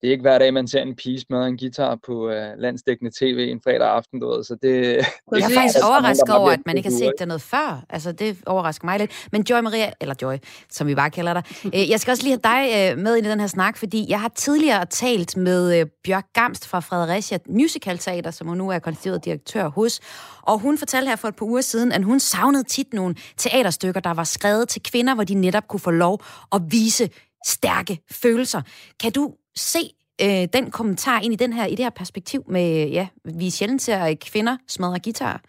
[0.04, 3.10] det er ikke hver dag, man ser en pige med en guitar på uh, landsdækkende
[3.18, 4.72] tv en fredag aften, du ved, så det...
[4.82, 7.84] Jeg er faktisk overrasket over, at man ikke har set det noget før.
[7.90, 9.28] Altså, det overrasker mig lidt.
[9.32, 10.36] Men Joy Maria, eller Joy,
[10.70, 11.42] som vi bare kalder dig,
[11.74, 14.20] øh, jeg skal også lige have dig øh, med i den her snak, fordi jeg
[14.20, 19.24] har tidligere talt med Bjørk Gamst fra Fredericia Musical Teater, som hun nu er konstitueret
[19.24, 20.00] direktør hos,
[20.42, 24.00] og hun fortalte her for et par uger siden, at hun savnede tit nogle teaterstykker,
[24.00, 26.20] der var skrevet til kvinder, hvor de netop kunne få lov
[26.52, 27.10] at vise
[27.46, 28.62] stærke følelser.
[29.00, 29.78] Kan du se
[30.22, 33.82] øh, den kommentar ind i, den her, i det her perspektiv med, ja, vi sjældent
[33.82, 35.42] ser kvinder smadre guitar?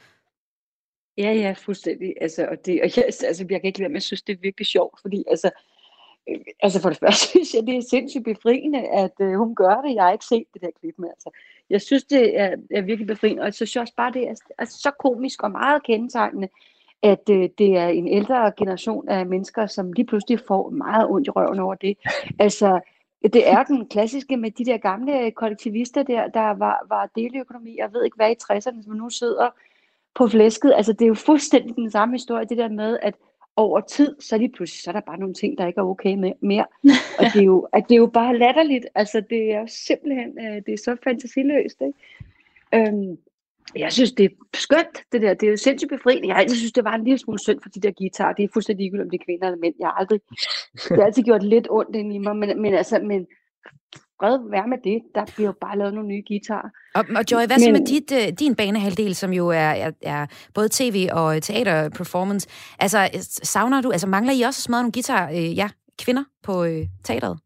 [1.17, 2.13] Ja, ja, fuldstændig.
[2.21, 4.41] Altså, og det, og jeg, altså, jeg kan ikke lade med jeg synes, det er
[4.41, 5.51] virkelig sjovt, fordi altså,
[6.29, 9.81] øh, altså for det første synes jeg, det er sindssygt befriende, at øh, hun gør
[9.81, 9.95] det.
[9.95, 11.09] Jeg har ikke set det der klip med.
[11.09, 11.29] Altså,
[11.69, 14.65] jeg synes, det er, er virkelig befriende, og så synes også bare, det er er
[14.65, 16.49] så komisk og meget kendetegnende,
[17.03, 21.27] at øh, det er en ældre generation af mennesker, som lige pludselig får meget ondt
[21.27, 21.97] i røven over det.
[22.39, 22.79] Altså,
[23.33, 27.93] det er den klassiske med de der gamle kollektivister der, der var, var deleøkonomi, jeg
[27.93, 29.49] ved ikke hvad i 60'erne, som nu sidder
[30.15, 30.73] på flæsket.
[30.75, 33.15] Altså det er jo fuldstændig den samme historie, det der med, at
[33.55, 35.83] over tid, så er, de pludselig, så er der bare nogle ting, der ikke er
[35.83, 36.65] okay med mere.
[37.19, 38.85] Og det er jo, at det er jo bare latterligt.
[38.95, 41.81] Altså det er jo simpelthen, øh, det er så fantasiløst.
[41.81, 42.89] Ikke?
[42.89, 43.17] Øhm,
[43.75, 45.33] jeg synes, det er skønt, det der.
[45.33, 46.27] Det er jo sindssygt befriende.
[46.27, 48.33] Jeg har altid synes, det var en lille smule synd for de der guitar.
[48.33, 49.75] Det er fuldstændig ligegyldigt, om det er kvinder eller mænd.
[49.79, 50.19] Jeg har aldrig,
[50.89, 53.27] det har altid gjort lidt ondt ind i mig, men, men altså, men
[54.19, 55.01] fred være med det.
[55.15, 56.69] Der bliver jo bare lavet nogle nye guitarer.
[56.95, 59.91] Og, og Joy, hvad men, så med dit, uh, din banehalvdel, som jo er, er,
[60.01, 62.47] er både tv og teater performance?
[62.79, 63.09] Altså,
[63.43, 66.67] savner du, altså mangler I også at smadre nogle guitar, uh, ja, kvinder på uh,
[67.03, 67.39] teateret?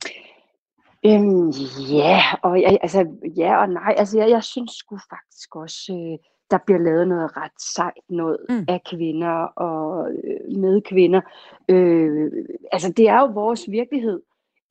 [1.06, 1.50] Øhm,
[1.92, 3.08] ja, og jeg, altså,
[3.38, 3.96] ja og nej.
[3.98, 6.18] Altså, jeg, jeg synes sgu faktisk også, øh,
[6.52, 8.66] der bliver lavet noget ret sejt noget mm.
[8.68, 11.22] af kvinder og øh, med kvinder.
[11.70, 12.32] Øh,
[12.72, 14.22] altså, det er jo vores virkelighed,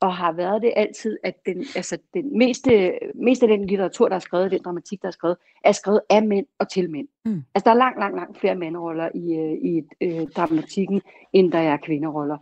[0.01, 4.17] og har været det altid, at den, altså, den meste, meste af den litteratur, der
[4.17, 7.09] er skrevet, den dramatik, der er skrevet, er skrevet af mænd og til mænd.
[7.25, 7.43] Mm.
[7.55, 11.59] Altså, der er langt, langt, langt flere mandroller i, øh, i øh, dramatikken, end der
[11.59, 12.39] er kvinderoller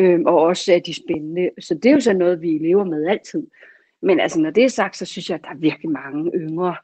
[0.00, 1.50] øhm, og også er de spændende.
[1.60, 3.46] Så det er jo så noget, vi lever med altid.
[4.02, 6.76] Men altså, når det er sagt, så synes jeg, at der er virkelig mange yngre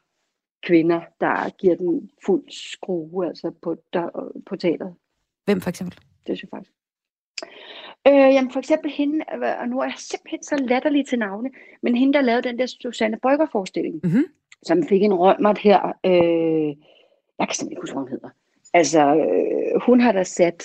[0.65, 4.95] kvinder, der giver den fuld skrue altså på, der, på teateret.
[5.45, 5.97] Hvem for eksempel?
[5.97, 6.73] Det synes jeg faktisk.
[8.07, 9.25] Øh, jamen for eksempel hende,
[9.59, 11.49] og nu er jeg simpelthen så latterlig til navne,
[11.81, 14.25] men hende, der lavede den der Susanne Brygger-forestilling, mm-hmm.
[14.63, 16.75] som fik en rømmert her, øh,
[17.39, 18.29] jeg kan simpelthen ikke huske, hvad hun hedder.
[18.73, 20.63] Altså, øh, hun har da sat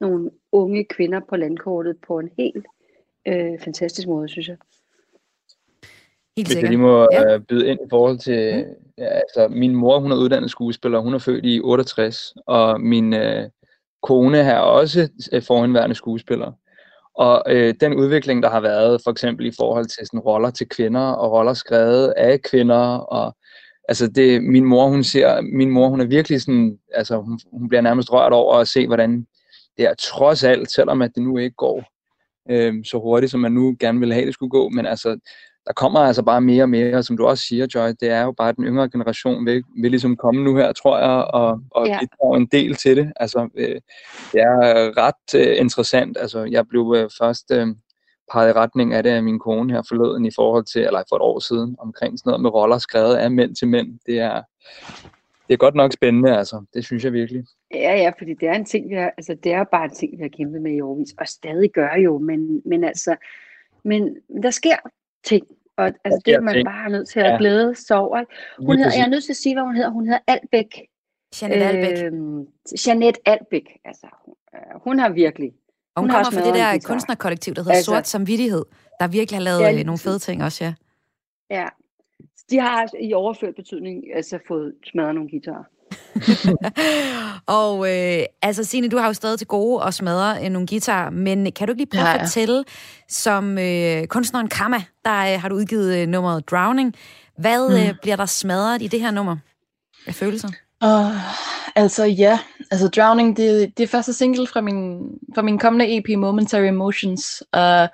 [0.00, 2.66] nogle unge kvinder på landkortet på en helt
[3.28, 4.56] øh, fantastisk måde, synes jeg.
[6.36, 7.34] Helt Hvis jeg lige må ja.
[7.34, 8.92] Øh, byde ind i forhold til, mm.
[8.98, 13.14] ja, altså min mor, hun er uddannet skuespiller, hun er født i 68, og min
[13.14, 13.48] øh,
[14.02, 16.52] kone er også øh, forhenværende skuespiller.
[17.14, 20.68] Og øh, den udvikling, der har været, for eksempel i forhold til sådan, roller til
[20.68, 23.36] kvinder, og roller skrevet af kvinder, og
[23.88, 27.68] altså det, min mor, hun ser, min mor, hun er virkelig sådan, altså hun, hun
[27.68, 29.26] bliver nærmest rørt over at se, hvordan
[29.78, 31.84] det er trods alt, selvom at det nu ikke går
[32.50, 35.18] øh, så hurtigt, som man nu gerne ville have, det skulle gå, men altså,
[35.66, 38.32] der kommer altså bare mere og mere, som du også siger, Joy, det er jo
[38.32, 41.86] bare, at den yngre generation vil, vil ligesom komme nu her, tror jeg, og, og
[41.86, 41.98] ja.
[42.00, 43.12] bidrage en del til det.
[43.16, 43.80] Altså, øh,
[44.32, 46.16] det er ret øh, interessant.
[46.20, 47.66] Altså, jeg blev øh, først øh,
[48.32, 51.16] peget i retning af det af min kone her forleden i forhold til, eller for
[51.16, 53.98] et år siden, omkring sådan noget med roller skrevet af mænd til mænd.
[54.06, 54.42] Det er,
[55.48, 56.64] det er godt nok spændende, altså.
[56.74, 57.44] Det synes jeg virkelig.
[57.74, 60.18] Ja, ja, fordi det er en ting, vi har, altså det er bare en ting,
[60.18, 63.16] vi har kæmpet med i årvis, og stadig gør jo, men, men altså,
[63.84, 64.76] men der sker
[65.24, 66.66] ting, og altså, det er man ting.
[66.66, 67.36] bare nødt til at ja.
[67.38, 68.24] glæde sig over.
[68.66, 69.90] Hun hedder, jeg er nødt til at sige, hvad hun hedder.
[69.90, 70.88] Hun hedder Albæk
[71.42, 72.14] Jeanette Albeck.
[72.14, 75.52] Øh, Jeanette Albeck, altså hun, øh, hun har virkelig...
[75.94, 78.64] Og hun, hun kommer fra det der kunstnerkollektiv, der hedder altså, Sort Samvittighed,
[79.00, 80.74] der virkelig har lavet ja, nogle fede ting også, ja.
[81.50, 81.68] Ja,
[82.50, 85.64] de har i overført betydning altså fået smadret nogle guitarer.
[87.60, 91.10] og øh, altså Signe, du har jo stadig til gode at smadre øh, nogle guitar,
[91.10, 92.14] men kan du ikke lige prøve ja, ja.
[92.14, 92.64] at fortælle,
[93.08, 96.94] som øh, kunstneren Kama, der øh, har du udgivet øh, nummeret Drowning,
[97.38, 97.74] hvad mm.
[97.74, 99.36] øh, bliver der smadret i det her nummer
[100.06, 100.48] af følelser?
[100.84, 101.16] Uh,
[101.76, 102.38] altså ja,
[102.70, 105.00] altså Drowning, det, det er første single fra min,
[105.34, 107.42] fra min kommende EP Momentary Emotions.
[107.56, 107.88] Uh,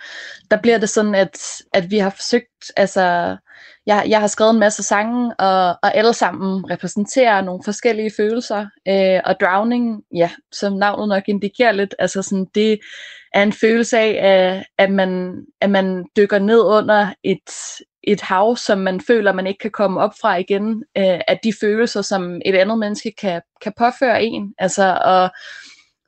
[0.51, 1.39] der bliver det sådan, at,
[1.73, 3.37] at vi har forsøgt, altså
[3.87, 8.67] jeg, jeg har skrevet en masse sange, og, og alle sammen repræsenterer nogle forskellige følelser.
[8.89, 12.79] Øh, og Drowning, ja, som navnet nok indikerer lidt, altså sådan, det
[13.35, 17.51] er en følelse af, at man, at man dykker ned under et,
[18.03, 21.53] et hav, som man føler, man ikke kan komme op fra igen, øh, at de
[21.61, 24.55] følelser, som et andet menneske kan, kan påføre en.
[24.59, 25.31] Altså, og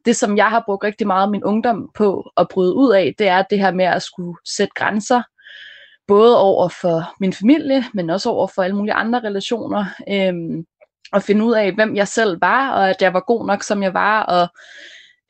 [0.05, 3.15] det, som jeg har brugt rigtig meget af min ungdom på at bryde ud af,
[3.19, 5.23] det er det her med at skulle sætte grænser,
[6.09, 10.65] både over for min familie, men også over for alle mulige andre relationer, øh,
[11.13, 13.83] og finde ud af, hvem jeg selv var, og at jeg var god nok, som
[13.83, 14.49] jeg var, og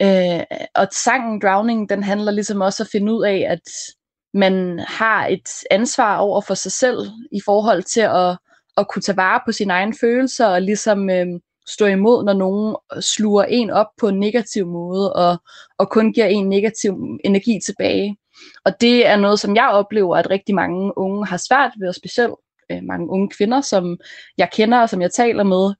[0.03, 0.41] Øh,
[0.75, 3.71] og sangen Drowning, den handler ligesom også at finde ud af, at
[4.35, 6.99] man har et ansvar over for sig selv
[7.33, 8.39] i forhold til at,
[8.77, 11.27] at kunne tage vare på sine egne følelser og ligesom øh,
[11.69, 15.37] stå imod, når nogen sluger en op på en negativ måde og,
[15.79, 18.17] og kun giver en negativ energi tilbage.
[18.64, 21.94] Og det er noget, som jeg oplever, at rigtig mange unge har svært ved, og
[21.94, 22.35] specielt
[22.72, 23.99] øh, mange unge kvinder, som
[24.38, 25.75] jeg kender og som jeg taler med,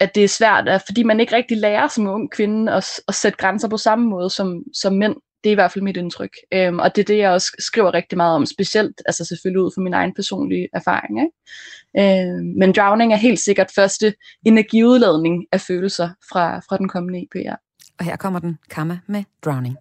[0.00, 3.14] at det er svært, at, fordi man ikke rigtig lærer som ung kvinde at, at
[3.14, 5.16] sætte grænser på samme måde som, som mænd.
[5.44, 6.30] Det er i hvert fald mit indtryk.
[6.52, 9.70] Øhm, og det er det, jeg også skriver rigtig meget om, specielt altså selvfølgelig ud
[9.74, 11.20] fra min egen personlige erfaring.
[11.20, 12.28] Ikke?
[12.28, 14.14] Øhm, men drowning er helt sikkert første
[14.46, 17.52] energiudladning af følelser fra, fra den kommende EP.
[17.98, 19.76] Og her kommer den, Kamma med Drowning.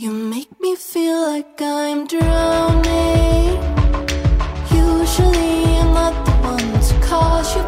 [0.00, 3.58] You make me feel like I'm drowning.
[4.70, 7.67] Usually I'm not the one to cause you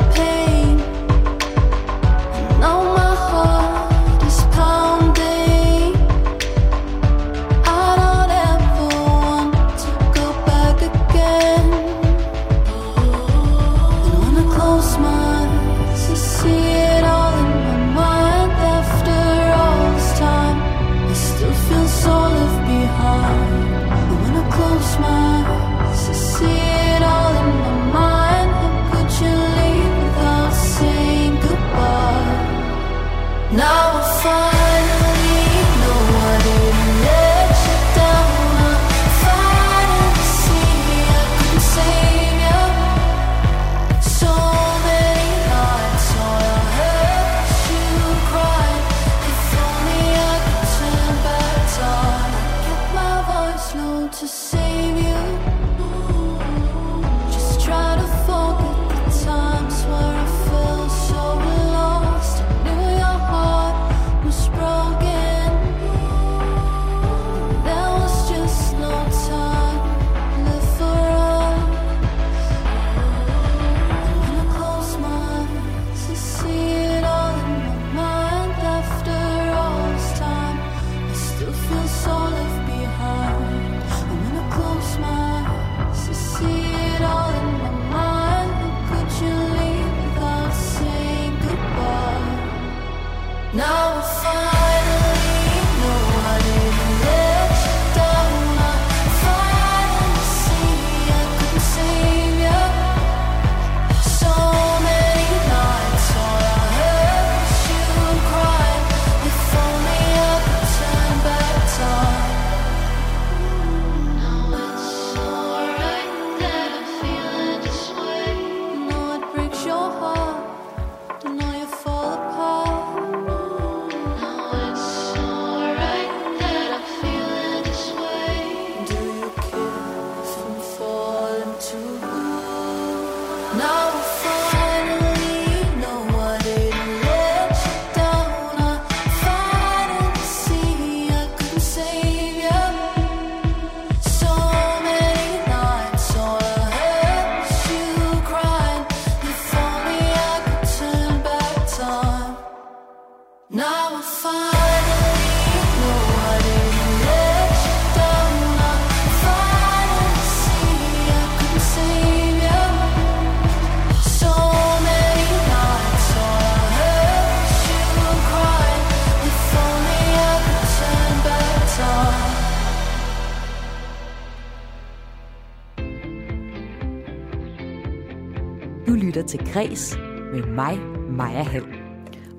[179.61, 179.97] Græs
[180.33, 180.79] med mig,
[181.11, 181.67] Maja Hall.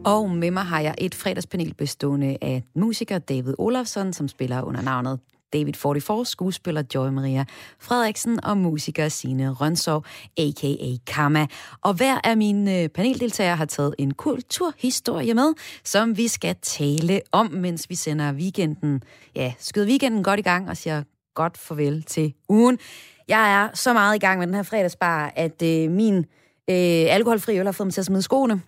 [0.06, 4.82] Og med mig har jeg et fredagspanel bestående af musiker David Olafsson, som spiller under
[4.82, 5.20] navnet
[5.54, 7.46] David 44, skuespiller Joy Maria
[7.80, 10.06] Frederiksen og musiker Sine Rønsov,
[10.38, 10.98] a.k.a.
[11.08, 11.48] Karma.
[11.82, 15.54] Og hver af mine øh, paneldeltagere har taget en kulturhistorie med,
[15.84, 19.04] som vi skal tale om, mens vi sender weekenden,
[19.36, 21.04] ja, skyder weekenden godt i gang og siger
[21.36, 22.80] godt farvel til ugen.
[23.28, 26.26] Jeg er så meget i gang med den her fredagsbar, at øh, min
[26.70, 28.62] øh, alkoholfri øl har fået mig til at smide skoene.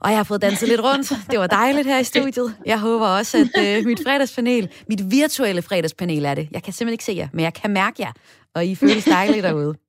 [0.00, 1.12] Og jeg har fået danset lidt rundt.
[1.30, 2.54] Det var dejligt her i studiet.
[2.66, 6.48] Jeg håber også, at øh, mit fredagspanel, mit virtuelle fredagspanel er det.
[6.50, 8.12] Jeg kan simpelthen ikke se jer, men jeg kan mærke jer.
[8.54, 9.74] Og I føles dejligt derude.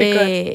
[0.00, 0.54] Er øh,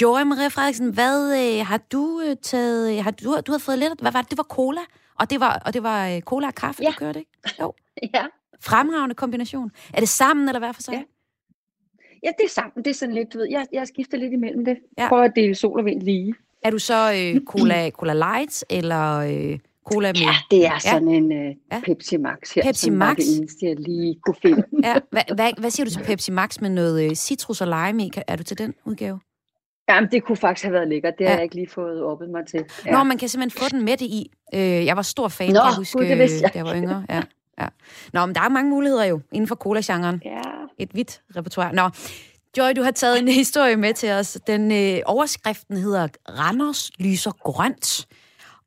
[0.00, 2.98] Joy Marie Frederiksen, hvad øh, har du øh, taget?
[2.98, 4.00] Øh, har du, du har fået lidt...
[4.00, 4.30] Hvad var det?
[4.30, 4.80] Det var cola.
[5.18, 6.88] Og det var, og det var øh, cola og kaffe, ja.
[6.88, 7.30] du kørte, ikke?
[7.60, 7.72] Jo.
[8.14, 8.24] Ja.
[8.60, 9.70] Fremragende kombination.
[9.94, 10.92] Er det sammen, eller hvad for sig?
[10.92, 11.02] Ja.
[12.22, 12.84] Ja, det er sammen.
[12.84, 14.76] Det er sådan lidt, du ved, jeg, jeg skifter lidt imellem det.
[14.98, 15.08] Ja.
[15.08, 16.34] Prøver at dele sol og vind lige.
[16.62, 19.58] Er du så øh, cola, cola light, eller øh,
[19.92, 20.20] cola med...
[20.20, 21.16] Ja, det er sådan ja.
[21.16, 21.80] en øh, ja.
[21.84, 23.16] Pepsi Max her, Pepsi Max?
[23.16, 24.62] det eneste, jeg lige kunne finde.
[24.86, 24.94] ja.
[25.10, 28.10] Hvad, hvad, hvad siger du til Pepsi Max med noget øh, citrus og lime i?
[28.26, 29.20] Er du til den udgave?
[29.88, 31.14] Jamen, det kunne faktisk have været lækkert.
[31.18, 31.28] Det ja.
[31.28, 32.64] har jeg ikke lige fået oppet mig til.
[32.86, 32.90] Ja.
[32.90, 34.30] Nå, man kan simpelthen få den med det i.
[34.54, 36.50] Øh, jeg var stor fan, Nå, kan jeg huske, Gud, det jeg.
[36.54, 37.04] da jeg var yngre.
[37.08, 37.22] Ja.
[37.60, 37.68] Ja.
[38.12, 40.22] Nå, men der er mange muligheder jo inden for cola-genren.
[40.24, 40.40] Ja.
[40.80, 41.74] Et vidt repertoire.
[41.74, 41.90] Nå,
[42.58, 44.38] Joy, du har taget en historie med til os.
[44.46, 48.08] Den øh, overskriften hedder Randers lyser grønt.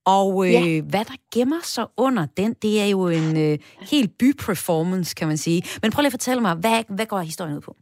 [0.06, 0.82] Og øh, ja.
[0.82, 3.60] hvad der gemmer sig under den, det er jo en øh,
[3.92, 5.64] helt byperformance, kan man sige.
[5.82, 7.76] Men prøv lige at fortælle mig, hvad, hvad går historien ud på?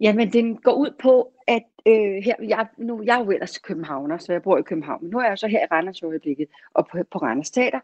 [0.00, 4.18] Jamen, den går ud på, at øh, her, jeg, nu, jeg er jo ellers københavner,
[4.18, 5.02] så jeg bor i København.
[5.02, 7.80] Men nu er jeg så her i Randers øjeblikket, og på, på Randers Teater.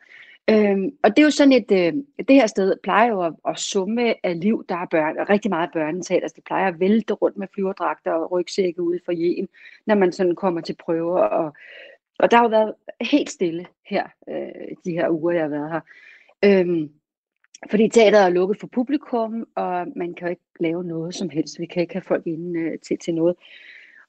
[0.50, 1.92] Øhm, og det er jo sådan et, øh,
[2.28, 5.50] det her sted plejer jo at, at summe af liv, der er børn, og rigtig
[5.50, 6.22] meget børneteater.
[6.22, 9.48] Altså, det plejer at vælte rundt med flyverdragter og rygsække ude for jen,
[9.86, 11.20] når man sådan kommer til prøver.
[11.20, 11.52] Og,
[12.18, 15.70] og der har jo været helt stille her, øh, de her uger, jeg har været
[15.70, 15.80] her.
[16.44, 16.90] Øhm,
[17.70, 21.58] fordi teateret er lukket for publikum, og man kan jo ikke lave noget som helst.
[21.58, 23.36] Vi kan ikke have folk inde øh, til, til noget.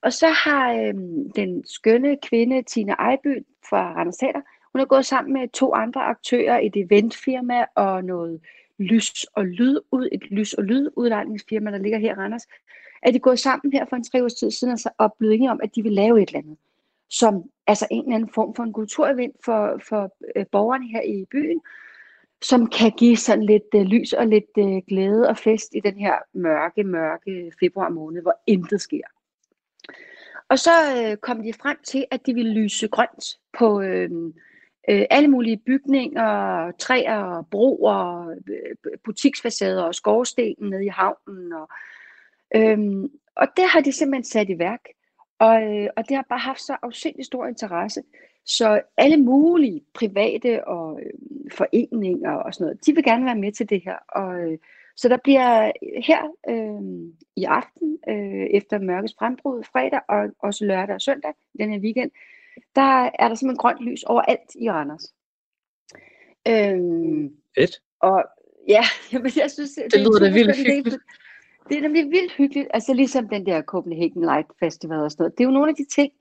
[0.02, 0.94] Og så har øh,
[1.36, 4.42] den skønne kvinde, Tina Ejby fra Randers Teater,
[4.74, 8.42] hun er gået sammen med to andre aktører, et eventfirma og noget
[8.80, 12.48] lys og lyd ud, et lys og lyd udlejningsfirma, der ligger her i Randers,
[13.02, 15.60] er de gået sammen her for en tre års tid siden og blevet enige om,
[15.64, 16.58] at de vil lave et eller andet,
[17.10, 21.26] som altså en eller anden form for en kulturevent for, for øh, borgerne her i
[21.32, 21.62] byen,
[22.42, 25.98] som kan give sådan lidt øh, lys og lidt øh, glæde og fest i den
[25.98, 29.08] her mørke, mørke februar måned, hvor intet sker.
[30.50, 33.26] Og så øh, kom de frem til, at de ville lyse grønt
[33.58, 34.10] på, øh,
[34.90, 41.54] øh, alle mulige bygninger, træer, broer, øh, butiksfacader og skorstenen nede i havnen.
[41.54, 41.70] Og,
[42.56, 44.82] øhm, og det har de simpelthen sat i værk.
[45.40, 48.04] Og, øh, og det har bare haft så afsindelig stor interesse.
[48.46, 51.12] Så alle mulige private og øh,
[51.52, 53.98] foreninger og sådan noget, de vil gerne være med til det her.
[54.10, 54.58] Og, øh,
[54.96, 55.72] så der bliver
[56.04, 61.70] her øh, i aften, øh, efter mørkets frembrud, fredag og også lørdag og søndag, den
[61.70, 62.12] her weekend,
[62.76, 65.14] der er der simpelthen grønt lys overalt i Randers.
[66.48, 67.82] Øhm, Fedt.
[68.00, 68.24] Og
[68.68, 70.86] ja, jamen, jeg synes, det, det lyder da vildt hyggeligt.
[70.86, 71.00] Det,
[71.70, 72.68] det er nemlig vildt hyggeligt.
[72.74, 75.38] Altså ligesom den der Copenhagen Light Festival og sådan noget.
[75.38, 76.12] Det er jo nogle af de ting,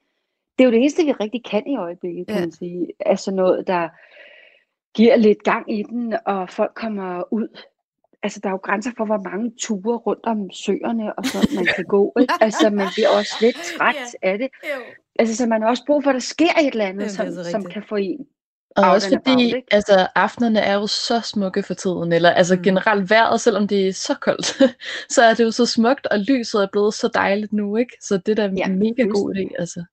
[0.58, 2.40] det er jo det eneste, vi rigtig kan i øjeblikket, kan ja.
[2.40, 2.86] man sige.
[3.00, 3.88] Altså noget, der
[4.94, 7.48] giver lidt gang i den, og folk kommer ud.
[8.22, 11.66] Altså, der er jo grænser for, hvor mange ture rundt om søerne, og så man
[11.76, 12.12] kan gå.
[12.20, 12.34] Ikke?
[12.40, 14.28] Altså, man bliver også lidt træt ja.
[14.30, 14.48] af det.
[14.64, 14.80] Jo.
[15.18, 17.64] Altså, så man har også brug for, at der sker et eller andet, som, som
[17.64, 18.26] kan få en
[18.76, 22.62] og også fordi, bagl, altså, aftenerne er jo så smukke for tiden, eller altså mm.
[22.62, 24.46] generelt vejret, selvom det er så koldt,
[25.14, 27.96] så er det jo så smukt, og lyset er blevet så dejligt nu, ikke?
[28.00, 29.84] Så det er da ja, mega god idé, altså.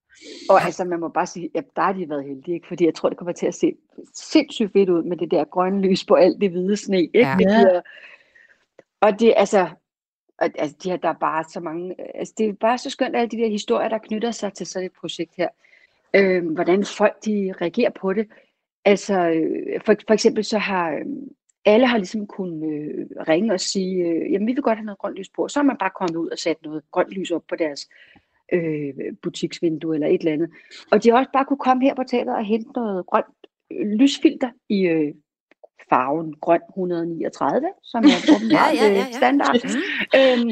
[0.50, 2.68] Og altså, man må bare sige, at der har de været heldige, ikke?
[2.68, 3.74] Fordi jeg tror, det kommer til at se
[4.16, 7.20] sindssygt fedt ud med det der grønne lys på alt det hvide sne, ikke?
[7.20, 7.30] Ja.
[7.30, 7.82] Det bliver,
[9.02, 9.68] og det, altså,
[10.42, 12.90] og, altså, de her, der er bare så mange, øh, altså, det er bare så
[12.90, 15.50] skønt, alle de der historier, der knytter sig til sådan et projekt her.
[16.14, 18.28] Øh, hvordan folk, de reagerer på det.
[18.86, 21.28] Altså, øh, for, for eksempel så har, øhm,
[21.66, 25.00] alle har ligesom kunnet øh, ringe og sige, øh, jamen vi vil godt have noget
[25.00, 25.48] grønt lys på.
[25.48, 27.90] Så har man bare kommet ud og sat noget grønt lys op på deres
[28.54, 30.50] øh, butiksvindue eller et eller andet.
[30.92, 33.26] Og de har også bare kunne komme her på teateret og hente noget grønt
[33.72, 35.14] øh, lysfilter i øh,
[35.90, 39.12] farven grøn 139, som er åbenbart ja, ja, ja, ja.
[39.12, 39.56] standard.
[40.18, 40.50] Øhm,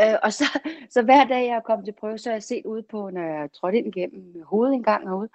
[0.00, 0.44] øh, og så,
[0.90, 3.22] så hver dag jeg er kommet til prøve, så har jeg set ude på, når
[3.22, 5.28] jeg trådte ind igennem hovedindgangen herude,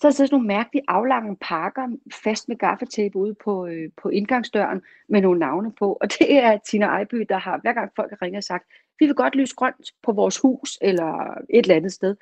[0.00, 1.88] så er der sådan nogle mærkelige aflange pakker
[2.24, 5.98] fast med gaffetape ude på, øh, på indgangsdøren med nogle navne på.
[6.00, 8.64] Og det er Tina Ejby, der har hver gang folk har ringet og sagt,
[8.98, 12.16] vi vil godt lyse grønt på vores hus eller et eller andet sted.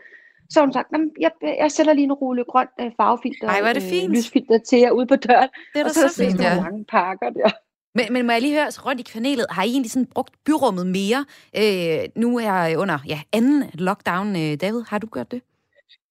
[0.50, 0.88] Så har hun sagt,
[1.20, 4.10] jeg, jeg sætter lige en rulle grønt øh, farvefilter, Ej, hvor er det fint.
[4.10, 5.48] Øh, lysfilter til jer ude på døren.
[5.72, 6.62] Det er da og så, så fint, ja.
[6.62, 7.50] mange pakker der.
[7.94, 10.34] Men, men må jeg lige høre, så rundt i panelet, har I egentlig sådan brugt
[10.46, 11.24] byrummet mere?
[11.56, 14.36] Øh, nu er jeg under ja, anden lockdown.
[14.36, 15.42] Øh, David, har du gjort det?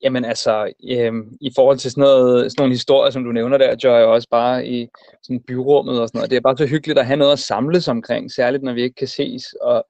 [0.03, 3.75] Jamen altså, øhm, i forhold til sådan, noget, sådan nogle historier, som du nævner der,
[3.83, 4.87] Joy, og også bare i
[5.23, 7.87] sådan byrummet og sådan noget, det er bare så hyggeligt at have noget at samles
[7.87, 9.85] omkring, særligt når vi ikke kan ses, og,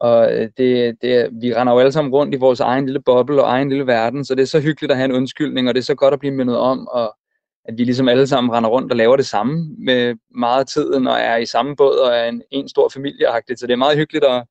[0.00, 3.42] og øh, det, det, vi render jo alle sammen rundt i vores egen lille boble
[3.42, 5.80] og egen lille verden, så det er så hyggeligt at have en undskyldning, og det
[5.80, 7.16] er så godt at blive mindet om, og
[7.64, 11.06] at vi ligesom alle sammen render rundt og laver det samme med meget af tiden,
[11.06, 13.26] og er i samme båd og er en, en stor familie
[13.56, 14.44] så det er meget hyggeligt at,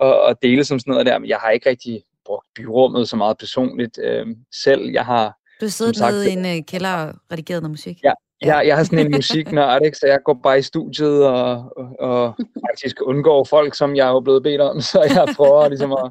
[0.00, 3.16] at, at dele som sådan noget der, men jeg har ikke rigtig brugt byrummet så
[3.16, 4.26] meget personligt øh,
[4.64, 4.90] selv.
[4.90, 7.98] Jeg har Du sagt, nede i en øh, kælder og redigeret noget musik.
[8.04, 8.12] Ja,
[8.42, 9.98] jeg, jeg har sådan en musiknørd, ikke?
[9.98, 12.34] så jeg går bare i studiet og, og, og
[12.70, 16.10] faktisk undgår folk, som jeg er blevet bedt om, så jeg prøver ligesom at...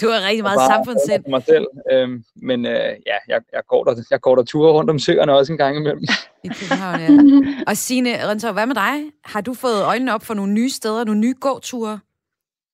[0.00, 1.24] Du har rigtig meget samfundssind.
[1.24, 1.66] for mig selv.
[1.92, 5.32] Øhm, men øh, ja, jeg, jeg, går der, jeg går der ture rundt om søerne
[5.32, 6.02] også en gang imellem.
[6.44, 7.08] i København, ja.
[7.66, 8.94] Og Signe Røntov, hvad med dig?
[9.24, 11.98] Har du fået øjnene op for nogle nye steder, nogle nye gåture?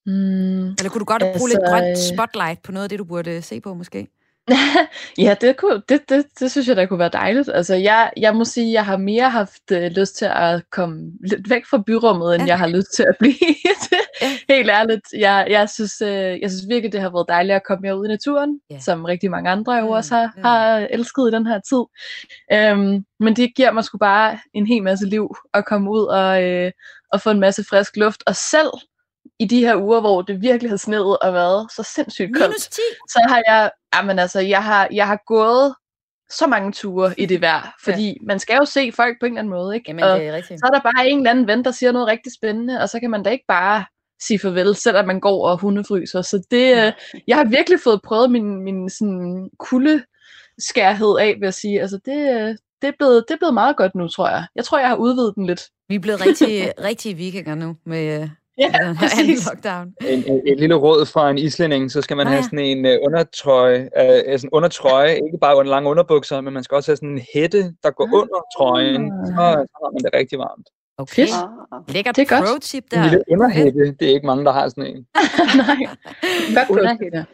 [0.07, 2.98] Mm, Eller kunne du godt bruge Altså, lidt grønt øh, spotlight på noget af det,
[2.98, 4.09] du burde se på, måske?
[5.18, 7.51] ja, det, kunne, det, det, det synes jeg, der kunne være dejligt.
[7.55, 11.51] Altså, jeg, jeg må sige, jeg har mere haft øh, lyst til at komme lidt
[11.51, 12.49] væk fra byrummet, end Ja.
[12.49, 13.34] jeg har lyst til at blive
[13.90, 13.99] det.
[14.22, 14.55] Ja.
[14.55, 15.03] Helt ærligt.
[15.18, 18.05] Jeg, jeg, synes, øh, jeg synes virkelig, det har været dejligt at komme mere ud
[18.05, 18.78] i naturen, Ja.
[18.80, 20.42] som rigtig mange andre jo Mm, også har, mm.
[20.42, 21.84] har elsket i den her tid.
[22.53, 26.42] Øhm, men det giver mig sgu bare en hel masse liv at komme ud og,
[26.45, 26.72] øh,
[27.12, 28.22] og få en masse frisk luft.
[28.26, 28.70] Og selv
[29.39, 32.68] i de her uger, hvor det virkelig har sneet og været så sindssygt koldt, Minus
[32.68, 32.80] 10!
[33.09, 35.74] så har jeg, jamen altså, jeg har, jeg har gået
[36.30, 38.14] så mange ture i det vejr, fordi ja.
[38.26, 39.85] man skal jo se folk på en eller anden måde, ikke?
[39.89, 40.61] Jamen, og det er rigtigt.
[40.61, 43.01] så er der bare en eller anden ven, der siger noget rigtig spændende, og så
[43.01, 43.85] kan man da ikke bare
[44.22, 46.22] sige farvel, selvom man går og hundefryser.
[46.22, 46.93] Så det, øh,
[47.28, 51.80] jeg har virkelig fået prøvet min, min sådan kuldeskærhed af, vil jeg sige.
[51.80, 52.49] Altså det, øh,
[52.82, 54.47] det, er blevet, det er blevet meget godt nu, tror jeg.
[54.57, 55.62] Jeg tror, jeg har udvidet den lidt.
[55.89, 58.28] Vi er blevet rigtig, rigtige vikinger nu med øh,
[58.59, 59.46] Ja, præcis.
[59.50, 59.94] lockdown.
[60.09, 62.42] En, en, et lille råd fra en islænding, så skal man Nå have ja.
[62.42, 66.74] sådan en uh, undertrøje, uh, sådan undertrøje, ikke bare under lange underbukser, men man skal
[66.76, 68.12] også have sådan en hætte, der går Ah.
[68.20, 69.32] under trøjen, så,
[69.70, 70.68] så har man det rigtig varmt.
[70.98, 71.14] Okay.
[71.14, 71.30] Fedt.
[71.72, 72.48] Ah, Lækkert Det er godt.
[72.48, 73.02] pro-tip En der.
[73.05, 74.96] lille underhætte, det er ikke mange, der har sådan en.
[75.57, 75.76] Nej,
[76.57, 77.26] godt Under- underhætte.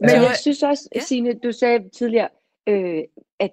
[0.00, 0.98] Men jeg synes også, Ja.
[1.00, 1.04] ja.
[1.04, 2.28] Signe, du sagde tidligere,
[2.68, 3.00] øh,
[3.40, 3.50] at,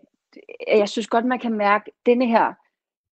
[0.67, 2.53] at jeg synes godt, man kan mærke, denne her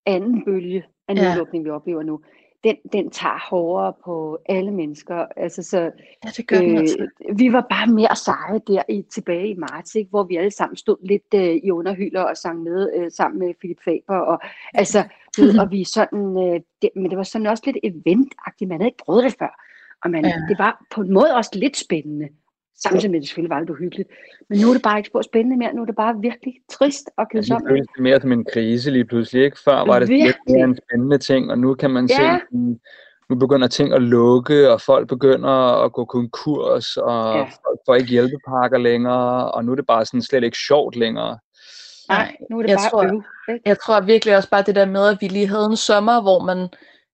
[0.05, 1.22] anden bølge af Ja.
[1.30, 2.20] nedlukning, vi oplever nu,
[2.64, 5.26] den, den tager hårdere på alle mennesker.
[5.38, 5.91] Altså, så,
[6.24, 7.08] Ja, det gør den altså.
[7.30, 10.10] øh, vi var bare mere seje der i, tilbage i marts, ikke?
[10.10, 13.53] hvor vi alle sammen stod lidt øh, i underhylder og sang med øh, sammen med
[13.60, 14.18] Philip Faber.
[14.18, 14.39] Og,
[14.74, 15.03] altså,
[15.38, 18.70] ved, og vi sådan, øh, det, men det var sådan også lidt eventagtigt.
[18.70, 19.64] Man havde ikke prøvet det før.
[20.03, 20.34] Og man, ja.
[20.49, 22.30] det var på en måde også lidt spændende.
[22.84, 24.10] Samtidig med, at det selvfølgelig var lidt uhyggeligt.
[24.50, 25.74] Men nu er det bare ikke spor spændende mere.
[25.74, 27.72] Nu er det bare virkelig trist og Ja, nu kedsommeligt.
[27.74, 29.58] føles det mere som en krise lige pludselig, ikke?
[29.66, 30.56] Før var det lidt Virkelig.
[30.56, 32.40] mere en spændende ting, og nu kan man se, Ja.
[32.52, 32.80] sådan,
[33.30, 37.42] nu begynder ting at lukke, og folk begynder at gå konkurs, og Ja.
[37.44, 41.38] folk får ikke hjælpepakker længere, og nu er det bare sådan slet ikke sjovt længere.
[42.10, 43.24] Nej, nu er det jeg bare tror- øv.
[43.50, 43.62] ikke?
[43.70, 46.40] Jeg tror virkelig også bare det der med, at vi lige havde en sommer, hvor
[46.44, 46.58] man,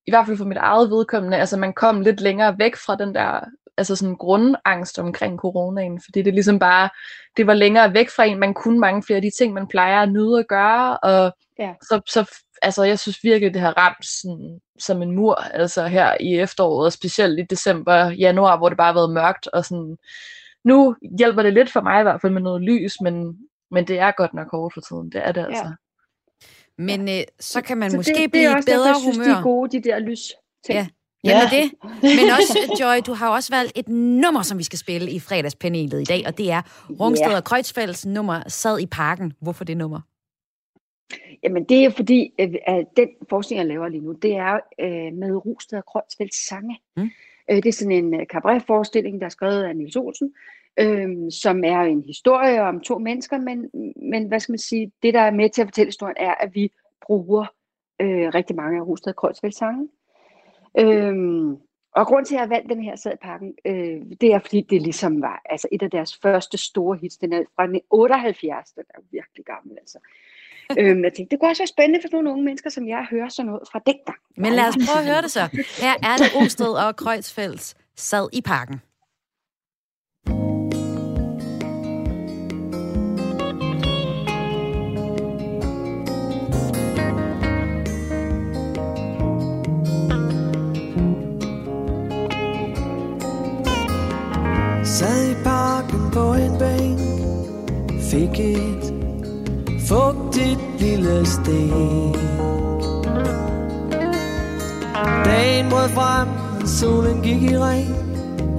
[0.08, 3.16] i hvert fald for mit eget vedkommende, altså man kom lidt længere væk fra den
[3.16, 3.40] der
[3.78, 6.90] altså sådan grundangst omkring coronaen, fordi det ligesom bare,
[7.38, 10.02] det var længere væk fra en, man kunne mange flere af de ting, man plejer
[10.02, 11.74] at nyde at gøre, og Ja.
[11.82, 16.18] så, så altså jeg synes virkelig, det har ramt sådan, som en mur, altså her
[16.20, 19.98] i efteråret, og specielt i december, januar, hvor det bare har været mørkt, og sådan,
[20.66, 23.38] nu hjælper det lidt for mig i hvert fald med noget lys, men,
[23.72, 25.72] men det er godt nok hårdt for tiden, det er det altså.
[26.78, 28.88] Men øh, så kan man Så måske det, det blive er i også derfor, bedre
[28.88, 29.34] jeg synes, humør.
[29.34, 30.20] de er gode, de der lys.
[30.70, 30.88] Ja.
[31.24, 31.30] Ja.
[31.30, 31.72] Jamen det.
[32.02, 36.02] Men også, Joy, du har også valgt et nummer, som vi skal spille i fredagspanelet
[36.02, 36.62] i dag, og det er
[37.00, 37.36] Rungsted Ja.
[37.38, 39.34] og Kreutzfelds nummer Sad i parken.
[39.42, 40.02] Hvorfor det nummer?
[41.44, 42.34] Jamen det er fordi,
[42.68, 46.80] at den forskning, jeg laver lige nu, det er øh, med Rosted og Kreutzfeldts sange.
[46.98, 47.10] Mm.
[47.52, 50.34] Øh, det er sådan en øh, cabaret-forestilling, der er skrevet af Nils Olsen,
[50.80, 53.70] øh, som er en historie om to mennesker, men,
[54.10, 56.56] men hvad skal man sige, det der er med til at fortælle historien, er, at
[56.56, 56.72] vi
[57.02, 57.46] bruger
[58.02, 59.90] øh, rigtig mange af Rosted og Kreutzfeldts sange.
[60.80, 61.58] Øhm,
[61.96, 64.40] og grund til, at jeg har valgt den her sad i pakken, øh, det er,
[64.40, 67.18] fordi det ligesom var altså et af deres første store hits.
[67.18, 70.00] Den er fra 78, den er virkelig gammel, altså.
[70.80, 73.08] øhm, jeg tænkte, det kunne også være spændende for nogle unge mennesker, som jeg at
[73.10, 74.18] høre sådan noget fra dengang.
[74.38, 75.46] Men lad os prøve at høre det så.
[75.84, 78.82] Her er det Rungsted og Kreutzfelds Sad i parken.
[98.36, 98.94] Fik et
[99.88, 102.14] fugtigt lille sted.
[105.26, 106.28] Dagen brød frem,
[106.68, 107.96] solen gik i regn.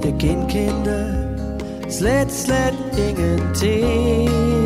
[0.03, 1.15] Jeg genkendte
[1.89, 2.75] slet, slet
[3.09, 4.64] ingenting.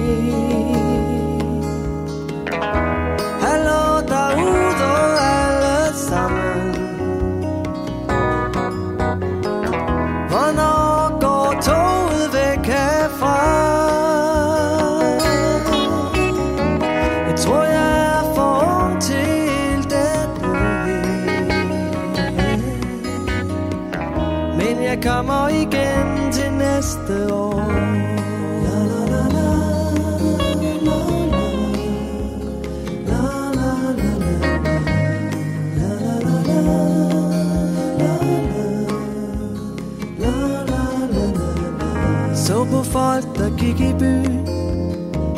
[42.91, 44.47] Folk, der gik i byen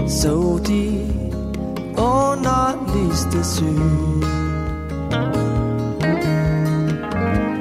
[0.10, 1.12] Så de
[1.98, 4.22] underligste syn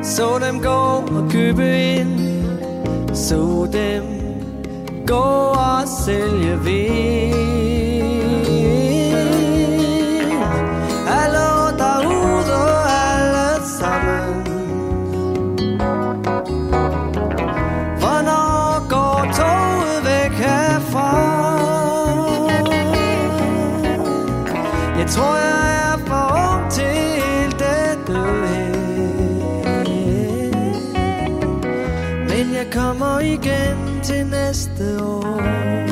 [0.03, 2.20] Så dem gå og købe ind.
[3.14, 4.03] Så dem
[5.07, 6.39] gå og sælge.
[34.51, 35.89] Igen til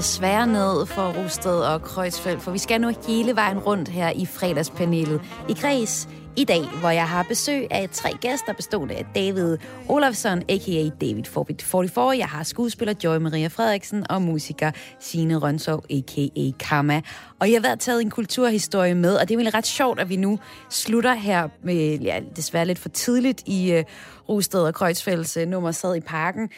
[0.00, 4.26] desværre ned for Rusted og Kreuzfeldt, for vi skal nu hele vejen rundt her i
[4.26, 9.58] fredagspanelet i Græs i dag, hvor jeg har besøg af tre gæster bestående af David
[9.88, 10.88] Olafsson, a.k.a.
[11.00, 12.18] David Forbit 44.
[12.18, 14.70] Jeg har skuespiller Joy Maria Frederiksen og musiker
[15.00, 16.50] Signe Rønsov, a.k.a.
[16.58, 17.02] Karma.
[17.40, 20.08] Og jeg har været taget en kulturhistorie med, og det er egentlig ret sjovt, at
[20.08, 20.38] vi nu
[20.70, 23.84] slutter her med, ja, desværre lidt for tidligt i øh, uh,
[24.28, 26.50] Rusted og Kreuzfeldts uh, nummer sad i parken.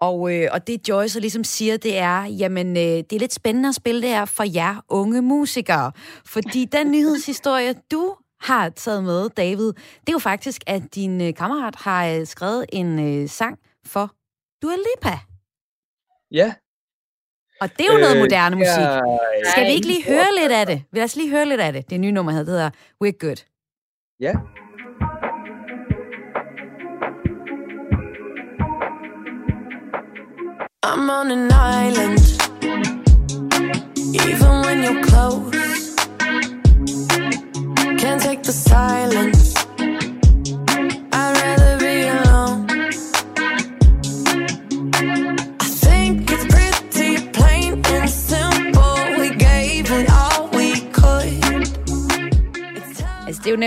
[0.00, 3.34] Og, øh, og det Joy så ligesom siger, det er, jamen øh, det er lidt
[3.34, 5.92] spændende at spille det her for jer unge musikere.
[6.26, 11.34] Fordi den nyhedshistorie, du har taget med, David, det er jo faktisk, at din øh,
[11.34, 14.10] kammerat har øh, skrevet en øh, sang for
[14.62, 15.18] Dua Lipa.
[16.30, 16.54] Ja.
[17.60, 18.68] Og det er jo noget Øh, moderne musik.
[18.80, 19.00] ja,
[19.50, 20.82] Skal vi ikke lige høre lidt af det?
[20.92, 21.90] Lad os lige høre lidt af det.
[21.90, 22.70] Det nye nummer hedder
[23.04, 23.44] We're Good.
[24.20, 24.32] Ja.
[30.82, 32.20] I'm on an island.
[34.14, 34.59] Even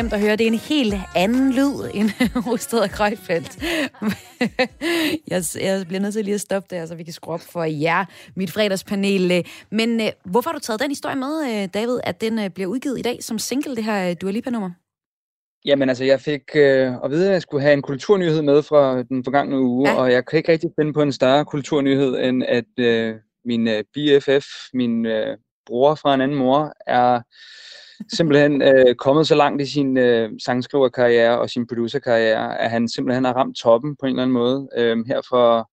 [0.04, 0.36] nemt at høre.
[0.36, 2.10] Det er en helt anden lyd end
[2.47, 3.64] Rosted og Krøjfeldt.
[5.32, 7.64] jeg, jeg bliver nødt til lige at stoppe der, så vi kan skrue op for
[7.64, 9.45] jer, mit fredagspanel.
[9.72, 12.68] Men øh, hvorfor har du taget den historie med, øh, David, at den øh, bliver
[12.68, 14.70] udgivet i dag som single, det her Dua Lipa-nummer?
[15.66, 19.04] Jamen altså, jeg fik øh, at vide, at jeg skulle have en kulturnyhed med fra
[19.04, 19.95] den forgangne uge, ja.
[19.95, 23.84] og jeg kan ikke rigtig finde på en større kulturnyhed, end at øh, min øh,
[23.93, 27.22] BFF, min øh, bror fra en anden mor, er
[28.14, 33.26] simpelthen øh, kommet så langt i sin øh, sangskriverkarriere og sin producerkarriere, at han simpelthen
[33.26, 34.70] har ramt toppen på en eller anden måde.
[34.78, 35.70] Øh, her for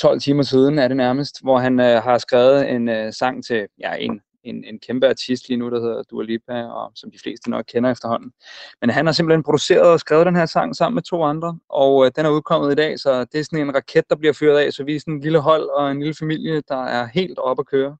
[0.00, 3.66] 12 timer siden er det nærmest, hvor han øh, har skrevet en øh, sang til
[3.80, 7.18] ja, en, en, en kæmpe artist lige nu, der hedder Dua Lipa, og som de
[7.18, 8.32] fleste nok kender efterhånden.
[8.80, 12.06] Men han har simpelthen produceret og skrevet den her sang sammen med to andre, og
[12.06, 14.58] øh, den er udkommet i dag, så det er sådan en raket, der bliver fyret
[14.58, 17.38] af, så vi er sådan en lille hold og en lille familie, der er helt
[17.38, 17.96] op at køre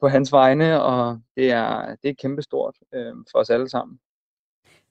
[0.00, 3.98] på hans vegne, og det er, det er kæmpestort øh, for os alle sammen.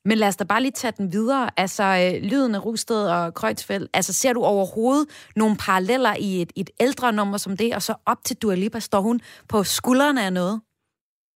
[0.05, 1.49] Men lad os da bare lige tage den videre.
[1.57, 6.51] Altså, øh, lyden af Rusted og Kreutzfeldt, altså ser du overhovedet nogle paralleller i et,
[6.55, 10.25] et ældre nummer som det, og så op til Dua Lipa, står hun på skuldrene
[10.25, 10.61] af noget?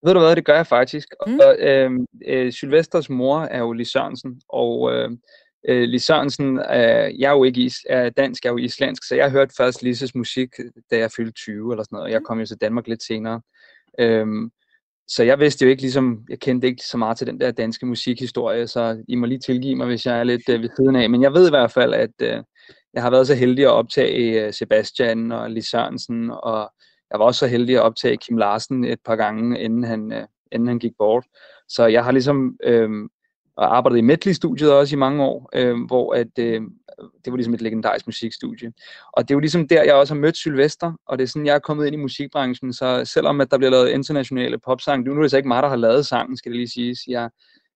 [0.03, 1.07] Ved du hvad, det gør jeg faktisk.
[1.27, 1.33] Mm.
[1.33, 1.39] Mm.
[1.39, 1.91] Og, øh,
[2.27, 5.11] øh, Sylvesters mor er jo Lis Sørensen, og øh,
[5.67, 9.07] øh, Lis Sørensen, øh, jeg er jo ikke is, er dansk, jeg er jo islandsk,
[9.07, 10.49] så jeg hørte først Lises musik,
[10.91, 13.41] da jeg fyldte 20 eller sådan noget, og jeg kom jo til Danmark lidt senere.
[13.99, 14.51] Øhm,
[15.07, 17.85] så jeg vidste jo ikke ligesom, jeg kendte ikke så meget til den der danske
[17.85, 21.09] musikhistorie, så I må lige tilgive mig, hvis jeg er lidt øh, ved siden af.
[21.09, 22.43] Men jeg ved i hvert fald, at øh,
[22.93, 26.73] jeg har været så heldig at optage øh, Sebastian og Lis Sørensen, og
[27.11, 30.27] jeg var også så heldig at optage Kim Larsen et par gange, inden han, øh,
[30.51, 31.25] inden han gik bort.
[31.67, 32.89] Så jeg har ligesom øh,
[33.57, 36.61] arbejdet i Medley-studiet også i mange år, øh, hvor at, øh,
[37.25, 38.71] det var ligesom et legendarisk musikstudie.
[39.13, 41.45] Og det er jo ligesom der, jeg også har mødt Sylvester, og det er sådan,
[41.45, 45.17] jeg er kommet ind i musikbranchen, så selvom at der bliver lavet internationale popsange, nu
[45.17, 46.99] er det så ikke mig, der har lavet sangen, skal det lige siges.
[47.07, 47.29] Jeg,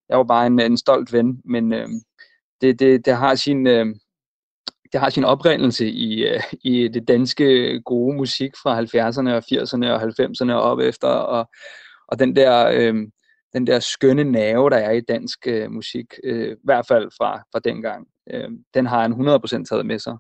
[0.10, 1.88] jeg var bare en, en stolt ven, men øh,
[2.62, 3.68] det, det, det har sin...
[3.68, 3.86] Øh,
[4.94, 9.88] det har sin oprindelse i, øh, i det danske gode musik fra 70'erne og 80'erne
[9.92, 11.50] og 90'erne og op efter, og,
[12.08, 12.96] og den der, øh,
[13.54, 17.38] den der skønne nerve, der er i dansk øh, musik, øh, i hvert fald fra,
[17.52, 20.14] fra dengang, øh, den har han 100% taget med sig.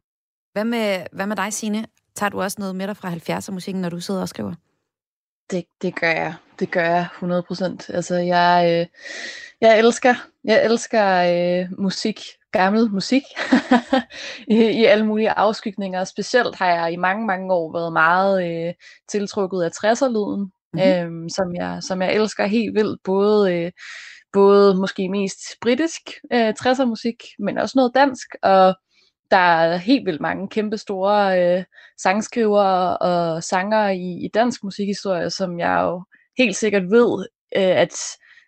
[0.54, 1.86] Hvad med, hvad med dig, Signe?
[2.16, 4.54] Tager du også noget med dig fra 70'er-musikken, når du sidder og skriver?
[5.52, 6.34] Det, det gør jeg.
[6.64, 7.96] Det gør jeg 100%.
[7.96, 8.86] Altså, jeg, øh,
[9.62, 12.20] jeg elsker, jeg elsker øh, musik,
[12.52, 13.22] gammel musik,
[14.48, 16.04] I, i alle mulige afskygninger.
[16.04, 18.74] Specielt har jeg i mange, mange år været meget øh,
[19.10, 20.90] tiltrukket af 60'er-lyden, mm-hmm.
[20.90, 23.00] øhm, som, jeg, som jeg elsker helt vildt.
[23.04, 23.72] Både, øh,
[24.34, 26.02] både måske mest britisk
[26.34, 28.76] øh, 60'er musik, men også noget dansk, og
[29.32, 31.64] der er helt vildt mange kæmpe store øh,
[32.02, 36.04] sangskrivere og sanger i, i dansk musikhistorie, som jeg jo
[36.38, 37.26] helt sikkert ved,
[37.56, 37.94] øh, at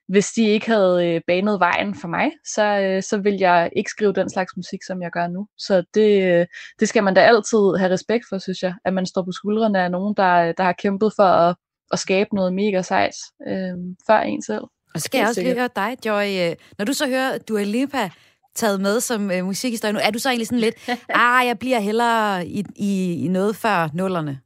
[0.08, 3.90] hvis de ikke havde øh, banet vejen for mig, så, øh, så vil jeg ikke
[3.90, 5.48] skrive den slags musik, som jeg gør nu.
[5.58, 6.46] Så det, øh,
[6.80, 9.84] det skal man da altid have respekt for, synes jeg, at man står på skuldrene
[9.84, 11.56] af nogen, der, der har kæmpet for at,
[11.92, 13.16] at skabe noget mega sejt
[13.48, 13.78] øh,
[14.08, 14.64] før en selv.
[14.94, 16.50] Og så skal jeg også lige høre dig, Joy.
[16.50, 18.10] Øh, når du så hører Dua Lipa
[18.56, 20.76] taget med som øh, musikhistorie nu, er du så egentlig sådan lidt,
[21.10, 24.40] ah, jeg bliver hellere i, i, i noget før nullerne?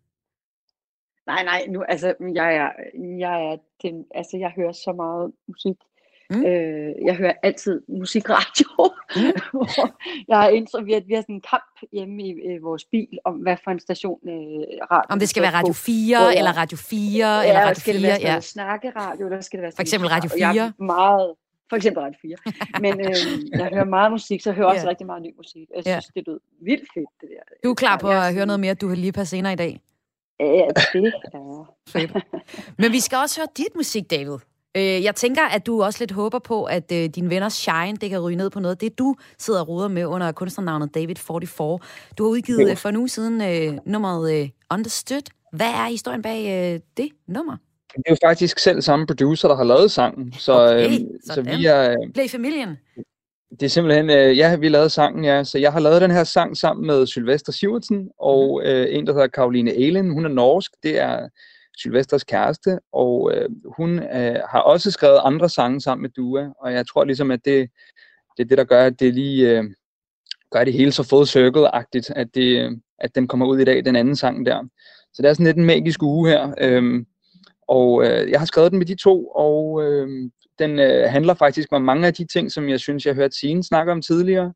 [1.30, 2.70] Nej, nej, nu, altså, jeg er,
[3.26, 5.78] jeg er den, altså, jeg hører så meget musik.
[6.30, 6.46] Mm.
[6.46, 8.70] Øh, jeg hører altid musikradio.
[9.16, 9.34] Mm.
[10.30, 13.18] jeg har indtryk, vi har, vi har sådan en kamp hjemme i øh, vores bil
[13.26, 14.34] om, hvad for en station øh,
[14.92, 15.08] radio.
[15.10, 17.76] Om det skal være Radio 4, på, eller Radio 4, ja, eller Radio 4.
[17.76, 18.40] skal det være ja.
[18.40, 20.48] snakkeradio, eller skal det være For eksempel Radio 4.
[20.48, 21.34] Jeg meget,
[21.70, 22.36] for eksempel Radio 4.
[22.82, 24.90] Men øh, jeg hører meget musik, så jeg hører også yeah.
[24.90, 25.68] rigtig meget ny musik.
[25.76, 26.16] Jeg synes, yeah.
[26.16, 27.44] det lyder vildt fedt, det der.
[27.64, 29.82] Du er klar på at høre noget mere, du har lige på senere i dag?
[30.40, 32.22] Ja, det er.
[32.82, 34.38] Men vi skal også høre dit musik, David.
[34.78, 38.10] Øh, jeg tænker, at du også lidt håber på, at øh, din venner Shine, det
[38.10, 38.82] kan ryge ned på noget.
[38.82, 41.58] Det du sidder og ruder med under kunstnernavnet David44.
[42.18, 45.22] Du har udgivet øh, for nu siden øh, nummeret øh, Understood.
[45.54, 47.58] Hvad er historien bag øh, det nummer?
[47.96, 50.34] Det er jo faktisk selv samme producer, der har lavet sangen.
[50.34, 51.90] Så, okay, øh, så vi er...
[51.90, 52.78] Øh, Blev familien?
[53.50, 55.44] Det er simpelthen, øh, ja, vi lavede sangen, ja.
[55.44, 58.70] Så jeg har lavet den her sang sammen med Sylvester Sivertsen og mm.
[58.70, 60.12] øh, en, der hedder Karoline Elen.
[60.12, 60.72] Hun er norsk.
[60.84, 61.28] Det er
[61.78, 66.74] Sylvesters kæreste, og øh, hun øh, har også skrevet andre sange sammen med Dua, og
[66.74, 67.70] jeg tror ligesom, at det,
[68.38, 69.64] det er det, der gør, at det lige øh,
[70.52, 73.96] gør det hele så full circle-agtigt, at, det, at den kommer ud i dag, den
[73.96, 74.64] anden sang der.
[75.14, 77.06] Så det er sådan lidt en magisk uge her, øh,
[77.70, 80.08] og øh, jeg har skrevet den med de to, og øh,
[80.60, 83.36] den øh, handler faktisk om mange af de ting, som jeg synes, jeg har hørt
[83.36, 84.54] Signe snakke om tidligere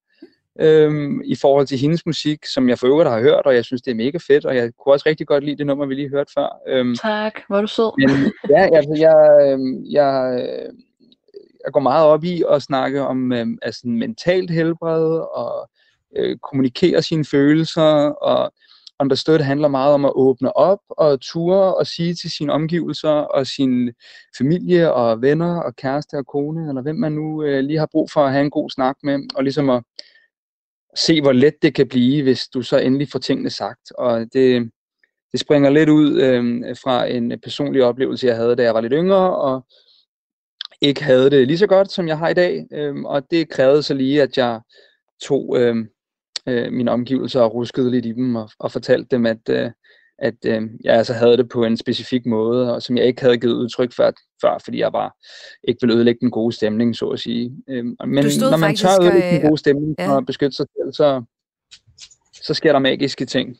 [0.59, 3.81] øhm, i forhold til hendes musik, som jeg for øvrigt har hørt, og jeg synes,
[3.81, 6.09] det er mega fedt, og jeg kunne også rigtig godt lide det nummer, vi lige
[6.09, 6.59] hørte før.
[6.67, 7.91] Øhm, tak, hvor du sød.
[7.97, 10.39] Men, ja, altså, jeg, øhm, jeg,
[11.65, 15.69] jeg går meget op i at snakke om øhm, altså, mentalt helbred, og
[16.17, 18.53] øh, kommunikere sine følelser, og
[19.03, 23.47] Understood handler meget om at åbne op og ture og sige til sine omgivelser og
[23.47, 23.93] sin
[24.37, 28.11] familie og venner og kæreste og kone, eller hvem man nu øh, lige har brug
[28.11, 29.83] for at have en god snak med, og ligesom at
[30.95, 33.91] se, hvor let det kan blive, hvis du så endelig får tingene sagt.
[33.97, 34.71] Og det,
[35.31, 38.93] det springer lidt ud øh, fra en personlig oplevelse, jeg havde, da jeg var lidt
[38.95, 39.65] yngre, og
[40.81, 42.67] ikke havde det lige så godt, som jeg har i dag.
[42.71, 44.61] Øh, og det krævede så lige, at jeg
[45.21, 45.75] tog øh,
[46.47, 49.71] øh, mine omgivelser og ruskede lidt i dem, og, og fortalte dem, at, øh,
[50.19, 53.37] at øh, jeg altså havde det på en specifik måde, og som jeg ikke havde
[53.37, 55.11] givet udtryk for, før, fordi jeg bare
[55.63, 57.51] ikke ville ødelægge den gode stemning, så at sige.
[57.69, 57.97] Øh, men
[58.39, 60.15] når man tør ødelægge den gode stemning ja.
[60.15, 61.23] og beskytte sig selv, så,
[62.33, 63.57] så sker der magiske ting.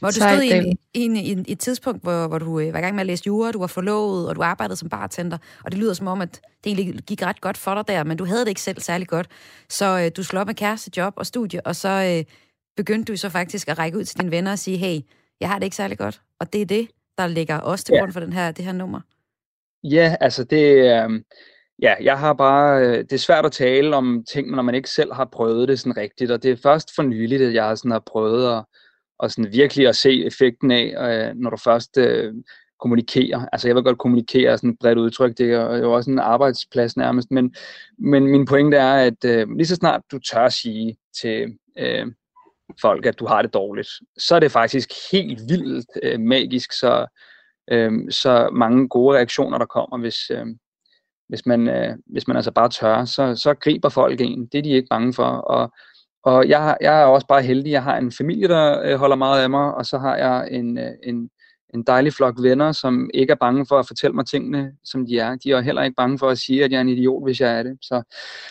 [0.00, 2.78] Hvor du stod i, en, i, en, i, et tidspunkt, hvor, hvor du øh, var
[2.78, 5.72] i gang med at læse jura, du var forlovet, og du arbejdede som bartender, og
[5.72, 8.24] det lyder som om, at det egentlig gik ret godt for dig der, men du
[8.24, 9.28] havde det ikke selv særlig godt.
[9.68, 12.34] Så øh, du slog op med kæreste, job og studie, og så øh,
[12.76, 15.00] begyndte du så faktisk at række ud til dine venner og sige, hey,
[15.40, 16.20] jeg har det ikke særlig godt.
[16.40, 16.88] Og det er det,
[17.18, 18.00] der ligger også til ja.
[18.00, 19.00] grund for den her, det her nummer.
[19.84, 21.22] Ja, altså det, øh,
[21.82, 24.90] ja, jeg har bare, øh, det er svært at tale om ting, når man ikke
[24.90, 27.90] selv har prøvet det sådan rigtigt, og det er først for nyligt, at jeg sådan
[27.90, 28.64] har prøvet at,
[29.22, 32.34] og sådan virkelig at se effekten af, øh, når du først øh.
[33.52, 36.96] Altså jeg vil godt kommunikere sådan et bredt udtryk, det er jo også en arbejdsplads
[36.96, 37.54] nærmest, men,
[37.98, 42.06] men min pointe er, at øh, lige så snart du tør sige til øh,
[42.80, 47.06] folk, at du har det dårligt, så er det faktisk helt vildt øh, magisk, så,
[47.70, 50.46] øh, så mange gode reaktioner, der kommer, hvis, øh,
[51.28, 54.46] hvis, man, øh, hvis man altså bare tør, så, så griber folk en.
[54.46, 55.72] Det er de ikke bange for, og
[56.24, 59.42] og jeg, jeg er også bare heldig, jeg har en familie, der øh, holder meget
[59.42, 61.30] af mig, og så har jeg en, øh, en,
[61.74, 65.18] en dejlig flok venner, som ikke er bange for at fortælle mig tingene, som de
[65.18, 65.36] er.
[65.36, 67.58] De er heller ikke bange for at sige, at jeg er en idiot, hvis jeg
[67.58, 67.78] er det.
[67.82, 68.02] Så,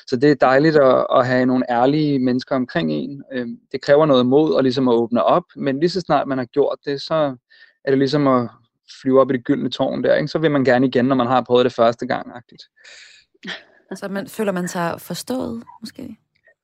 [0.08, 3.24] så det er dejligt at, at have nogle ærlige mennesker omkring en.
[3.34, 6.38] Øh, det kræver noget mod at, ligesom at åbne op, men lige så snart man
[6.38, 7.36] har gjort det, så
[7.86, 8.50] er det ligesom at
[9.02, 10.16] flyve op i det gyldne tårn der.
[10.16, 10.28] Ikke?
[10.28, 12.28] Så vil man gerne igen, når man har prøvet det første gang.
[12.28, 12.68] -agtigt.
[13.96, 16.18] Så man, føler man sig forstået, måske?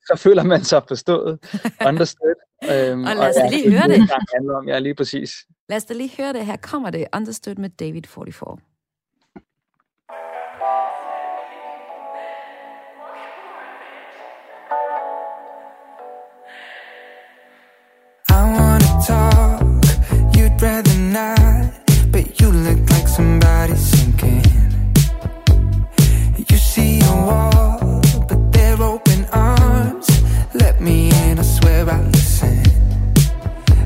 [0.08, 1.39] Så føler man sig forstået,
[1.89, 2.36] understood.
[2.64, 4.10] Øhm, og lad os og, lige høre det.
[4.36, 5.32] Handler om, ja, lige præcis.
[5.70, 6.45] Lad os da lige høre det.
[6.45, 8.58] Her kommer det, Understood med David 44.
[18.30, 19.62] I wanna talk,
[20.36, 24.43] you'd rather not, but you look like somebody sinking.
[26.51, 29.07] You see a wall, but they're open.
[30.60, 32.62] Let me in, I swear I listen.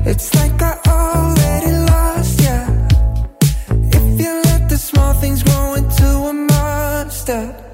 [0.06, 2.58] It's like I already lost ya.
[3.98, 7.71] If you let the small things grow into a monster.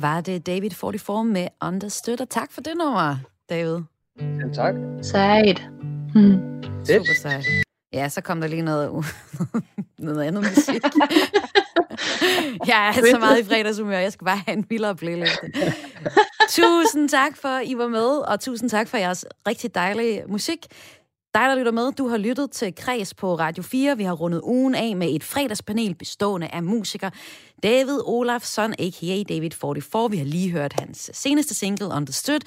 [0.00, 3.16] Var det David 44 med Understood, og tak for det nummer,
[3.50, 3.78] David.
[4.20, 4.74] Ja, tak.
[5.02, 5.68] Sejt.
[6.12, 6.62] Hmm.
[6.84, 7.44] Super sejt.
[7.92, 9.04] Ja, så kom der lige noget,
[9.98, 10.82] noget andet musik.
[12.70, 15.52] jeg er så meget i fredagshumør, jeg skal bare have en vildere playliste.
[16.50, 20.66] tusind tak for, at I var med, og tusind tak for jeres rigtig dejlige musik.
[21.34, 23.96] Dig, der lytter med, du har lyttet til Kreds på Radio 4.
[23.96, 27.10] Vi har rundet ugen af med et fredagspanel bestående af musiker
[27.62, 29.22] David Olafsson, a.k.a.
[29.28, 30.10] David 44.
[30.10, 32.40] Vi har lige hørt hans seneste single, Understood.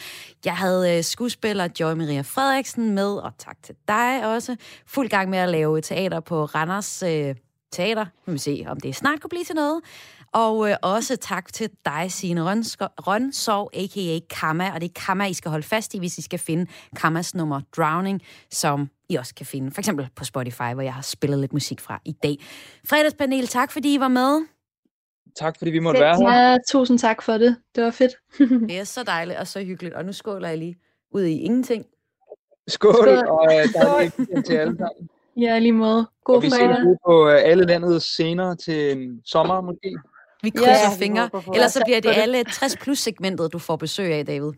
[0.45, 4.55] Jeg havde øh, skuespiller Joy Maria Frederiksen med, og tak til dig også.
[4.85, 7.35] Fuld gang med at lave teater på Randers øh,
[7.71, 8.05] Teater.
[8.25, 9.81] Nu vil se, om det snart kunne blive til noget.
[10.34, 14.19] Og øh, også tak til dig, Signe Rønsov, a.k.a.
[14.30, 14.71] Kamma.
[14.73, 17.61] Og det er Kamma, I skal holde fast i, hvis I skal finde Kammas nummer
[17.78, 18.21] Drowning,
[18.51, 21.82] som I også kan finde for eksempel på Spotify, hvor jeg har spillet lidt musik
[21.82, 22.38] fra i dag.
[22.89, 24.45] Fredagspanel, tak fordi I var med.
[25.36, 26.49] Tak fordi vi måtte være her.
[26.49, 27.57] Ja, tusind tak for det.
[27.75, 28.11] Det var fedt.
[28.69, 29.95] det er så dejligt og så hyggeligt.
[29.95, 30.78] Og nu skåler jeg lige
[31.11, 31.86] ud i ingenting.
[32.67, 33.07] Skål, Skål.
[33.07, 35.09] og der er til alle sammen.
[35.38, 36.07] Ja, lige måde.
[36.23, 39.97] God og vi ses på uh, alle landets scener til sommer måske.
[40.43, 41.29] Vi krydser ja, fingre.
[41.53, 44.51] Ellers så bliver det alle 60 plus segmentet, du får besøg af, David.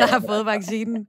[0.00, 1.06] Der har fået vaccinen.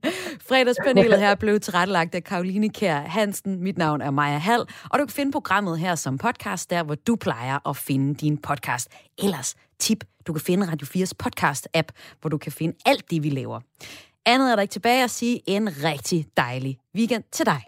[0.48, 3.62] Fredagspanelet her blev tilrettelagt af Karoline Kær Hansen.
[3.62, 6.94] Mit navn er Maja Hall, og du kan finde programmet her som podcast, der hvor
[6.94, 8.88] du plejer at finde din podcast.
[9.18, 13.30] Ellers tip, du kan finde Radio 4's podcast-app, hvor du kan finde alt det, vi
[13.30, 13.60] laver.
[14.26, 17.62] Andet er der ikke tilbage at sige en rigtig dejlig weekend til dig.